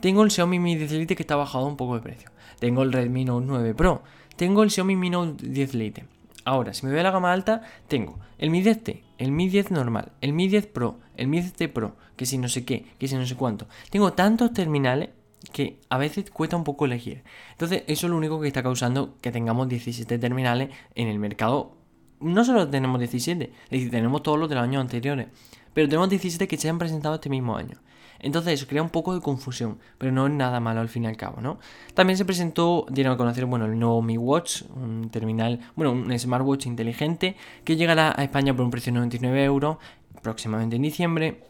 Tengo 0.00 0.22
el 0.22 0.30
Xiaomi 0.30 0.58
Mi 0.58 0.76
10 0.76 0.92
Lite 0.92 1.16
que 1.16 1.22
está 1.22 1.36
bajado 1.36 1.64
un 1.64 1.78
poco 1.78 1.94
de 1.94 2.02
precio. 2.02 2.35
Tengo 2.58 2.82
el 2.82 2.92
Redmi 2.92 3.24
Note 3.24 3.46
9 3.46 3.74
Pro. 3.74 4.02
Tengo 4.36 4.62
el 4.62 4.70
Xiaomi 4.70 4.96
Mi 4.96 5.10
Note 5.10 5.46
10 5.46 5.74
Lite. 5.74 6.04
Ahora, 6.44 6.74
si 6.74 6.86
me 6.86 6.92
voy 6.92 7.00
a 7.00 7.02
la 7.02 7.10
gama 7.10 7.32
alta, 7.32 7.62
tengo 7.88 8.18
el 8.38 8.50
Mi 8.50 8.62
10T, 8.62 9.02
el 9.18 9.32
Mi 9.32 9.48
10 9.48 9.72
normal, 9.72 10.12
el 10.20 10.32
Mi 10.32 10.46
10 10.46 10.66
Pro, 10.68 11.00
el 11.16 11.26
Mi 11.26 11.40
10T 11.40 11.72
Pro, 11.72 11.96
que 12.16 12.24
si 12.24 12.38
no 12.38 12.48
sé 12.48 12.64
qué, 12.64 12.86
que 12.98 13.08
si 13.08 13.16
no 13.16 13.26
sé 13.26 13.34
cuánto. 13.34 13.66
Tengo 13.90 14.12
tantos 14.12 14.52
terminales 14.52 15.10
que 15.52 15.80
a 15.88 15.98
veces 15.98 16.30
cuesta 16.30 16.56
un 16.56 16.62
poco 16.62 16.84
elegir. 16.84 17.24
Entonces, 17.52 17.82
eso 17.88 18.06
es 18.06 18.10
lo 18.10 18.16
único 18.16 18.40
que 18.40 18.46
está 18.46 18.62
causando 18.62 19.16
que 19.20 19.32
tengamos 19.32 19.68
17 19.68 20.18
terminales 20.18 20.70
en 20.94 21.08
el 21.08 21.18
mercado 21.18 21.76
no 22.20 22.44
solo 22.44 22.68
tenemos 22.68 22.98
17, 22.98 23.44
es 23.44 23.70
decir, 23.70 23.90
tenemos 23.90 24.22
todos 24.22 24.38
los 24.38 24.48
de 24.48 24.54
los 24.54 24.64
años 24.64 24.80
anteriores, 24.80 25.28
pero 25.74 25.88
tenemos 25.88 26.08
17 26.08 26.48
que 26.48 26.56
se 26.56 26.68
han 26.68 26.78
presentado 26.78 27.16
este 27.16 27.28
mismo 27.28 27.56
año. 27.56 27.78
Entonces 28.26 28.54
eso 28.54 28.66
crea 28.66 28.82
un 28.82 28.90
poco 28.90 29.14
de 29.14 29.20
confusión, 29.20 29.78
pero 29.98 30.10
no 30.10 30.26
es 30.26 30.32
nada 30.32 30.58
malo 30.58 30.80
al 30.80 30.88
fin 30.88 31.04
y 31.04 31.06
al 31.06 31.16
cabo, 31.16 31.40
¿no? 31.40 31.60
También 31.94 32.16
se 32.16 32.24
presentó, 32.24 32.84
dieron 32.90 33.12
a 33.12 33.16
conocer, 33.16 33.46
bueno, 33.46 33.66
el 33.66 33.78
nuevo 33.78 34.02
Mi 34.02 34.18
Watch, 34.18 34.62
un 34.74 35.10
terminal, 35.10 35.60
bueno, 35.76 35.92
un 35.92 36.18
smartwatch 36.18 36.66
inteligente 36.66 37.36
que 37.62 37.76
llegará 37.76 38.12
a 38.16 38.24
España 38.24 38.52
por 38.52 38.64
un 38.64 38.72
precio 38.72 38.92
de 38.92 38.98
99 38.98 39.44
euros, 39.44 39.76
próximamente 40.22 40.74
en 40.74 40.82
diciembre, 40.82 41.44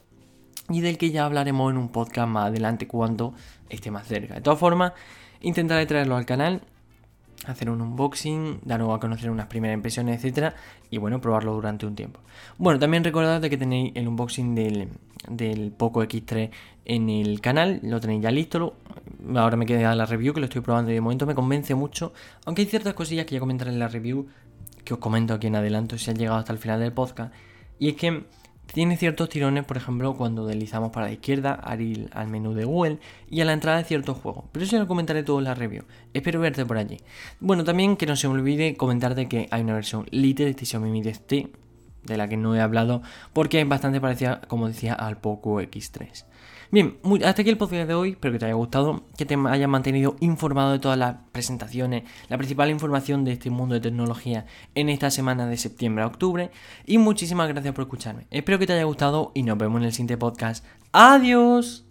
y 0.68 0.82
del 0.82 0.98
que 0.98 1.10
ya 1.10 1.24
hablaremos 1.24 1.70
en 1.70 1.78
un 1.78 1.88
podcast 1.88 2.28
más 2.28 2.48
adelante 2.48 2.86
cuando 2.86 3.32
esté 3.70 3.90
más 3.90 4.06
cerca. 4.06 4.34
De 4.34 4.42
todas 4.42 4.58
formas, 4.58 4.92
intentaré 5.40 5.86
traerlo 5.86 6.14
al 6.14 6.26
canal 6.26 6.60
hacer 7.46 7.70
un 7.70 7.80
unboxing, 7.80 8.60
daros 8.64 8.94
a 8.94 9.00
conocer 9.00 9.30
unas 9.30 9.46
primeras 9.46 9.76
impresiones, 9.76 10.16
etcétera, 10.16 10.54
y 10.90 10.98
bueno, 10.98 11.20
probarlo 11.20 11.54
durante 11.54 11.86
un 11.86 11.94
tiempo. 11.94 12.20
Bueno, 12.58 12.78
también 12.78 13.04
recordad 13.04 13.40
que 13.40 13.56
tenéis 13.56 13.92
el 13.94 14.08
unboxing 14.08 14.54
del, 14.54 14.88
del 15.28 15.72
Poco 15.72 16.02
X3 16.02 16.50
en 16.84 17.10
el 17.10 17.40
canal, 17.40 17.80
lo 17.82 18.00
tenéis 18.00 18.22
ya 18.22 18.30
listo. 18.30 18.76
Ahora 19.34 19.56
me 19.56 19.66
queda 19.66 19.94
la 19.94 20.06
review 20.06 20.34
que 20.34 20.40
lo 20.40 20.46
estoy 20.46 20.62
probando 20.62 20.90
de 20.90 21.00
momento 21.00 21.26
me 21.26 21.34
convence 21.34 21.74
mucho, 21.74 22.12
aunque 22.44 22.62
hay 22.62 22.68
ciertas 22.68 22.94
cosillas 22.94 23.26
que 23.26 23.34
ya 23.34 23.40
comentaré 23.40 23.70
en 23.70 23.78
la 23.78 23.88
review 23.88 24.26
que 24.84 24.94
os 24.94 25.00
comento 25.00 25.34
aquí 25.34 25.48
en 25.48 25.56
adelanto 25.56 25.98
si 25.98 26.10
han 26.10 26.16
llegado 26.16 26.38
hasta 26.38 26.52
el 26.52 26.58
final 26.58 26.80
del 26.80 26.92
podcast. 26.92 27.34
Y 27.78 27.88
es 27.88 27.96
que 27.96 28.24
tiene 28.72 28.96
ciertos 28.96 29.28
tirones, 29.28 29.64
por 29.64 29.76
ejemplo, 29.76 30.14
cuando 30.14 30.46
deslizamos 30.46 30.90
para 30.90 31.06
la 31.06 31.12
izquierda 31.12 31.52
al, 31.52 32.08
al 32.12 32.28
menú 32.28 32.54
de 32.54 32.64
Google 32.64 32.98
y 33.30 33.40
a 33.40 33.44
la 33.44 33.52
entrada 33.52 33.78
de 33.78 33.84
ciertos 33.84 34.18
juegos. 34.18 34.44
Pero 34.52 34.64
eso 34.64 34.72
ya 34.72 34.80
lo 34.80 34.88
comentaré 34.88 35.22
todo 35.22 35.38
en 35.38 35.44
la 35.44 35.54
review. 35.54 35.84
Espero 36.14 36.40
verte 36.40 36.64
por 36.64 36.78
allí. 36.78 36.98
Bueno, 37.40 37.64
también 37.64 37.96
que 37.96 38.06
no 38.06 38.16
se 38.16 38.28
me 38.28 38.34
olvide 38.34 38.76
comentarte 38.76 39.28
que 39.28 39.48
hay 39.50 39.62
una 39.62 39.74
versión 39.74 40.06
Lite 40.10 40.44
de 40.44 40.50
este 40.50 40.66
Xiaomi 40.66 40.90
Mi 40.90 41.02
10T, 41.02 41.50
de 42.06 42.16
la 42.16 42.28
que 42.28 42.36
no 42.36 42.54
he 42.54 42.60
hablado, 42.60 43.02
porque 43.32 43.60
es 43.60 43.68
bastante 43.68 44.00
parecida, 44.00 44.40
como 44.48 44.68
decía, 44.68 44.94
al 44.94 45.18
Poco 45.18 45.60
X3. 45.60 46.24
Bien, 46.72 46.98
hasta 47.24 47.42
aquí 47.42 47.50
el 47.50 47.58
podcast 47.58 47.86
de 47.86 47.94
hoy, 47.94 48.10
espero 48.10 48.32
que 48.32 48.38
te 48.40 48.46
haya 48.46 48.54
gustado, 48.54 49.04
que 49.16 49.24
te 49.24 49.36
haya 49.48 49.68
mantenido 49.68 50.16
informado 50.20 50.72
de 50.72 50.78
todas 50.80 50.98
las 50.98 51.16
presentaciones, 51.30 52.02
la 52.28 52.38
principal 52.38 52.70
información 52.70 53.24
de 53.24 53.32
este 53.32 53.50
mundo 53.50 53.74
de 53.74 53.80
tecnología 53.80 54.46
en 54.74 54.88
esta 54.88 55.10
semana 55.10 55.46
de 55.46 55.56
septiembre 55.56 56.02
a 56.02 56.08
octubre 56.08 56.50
y 56.84 56.98
muchísimas 56.98 57.48
gracias 57.48 57.72
por 57.72 57.84
escucharme. 57.84 58.26
Espero 58.30 58.58
que 58.58 58.66
te 58.66 58.72
haya 58.72 58.84
gustado 58.84 59.30
y 59.34 59.44
nos 59.44 59.58
vemos 59.58 59.80
en 59.80 59.86
el 59.86 59.92
siguiente 59.92 60.16
podcast. 60.16 60.64
Adiós. 60.92 61.86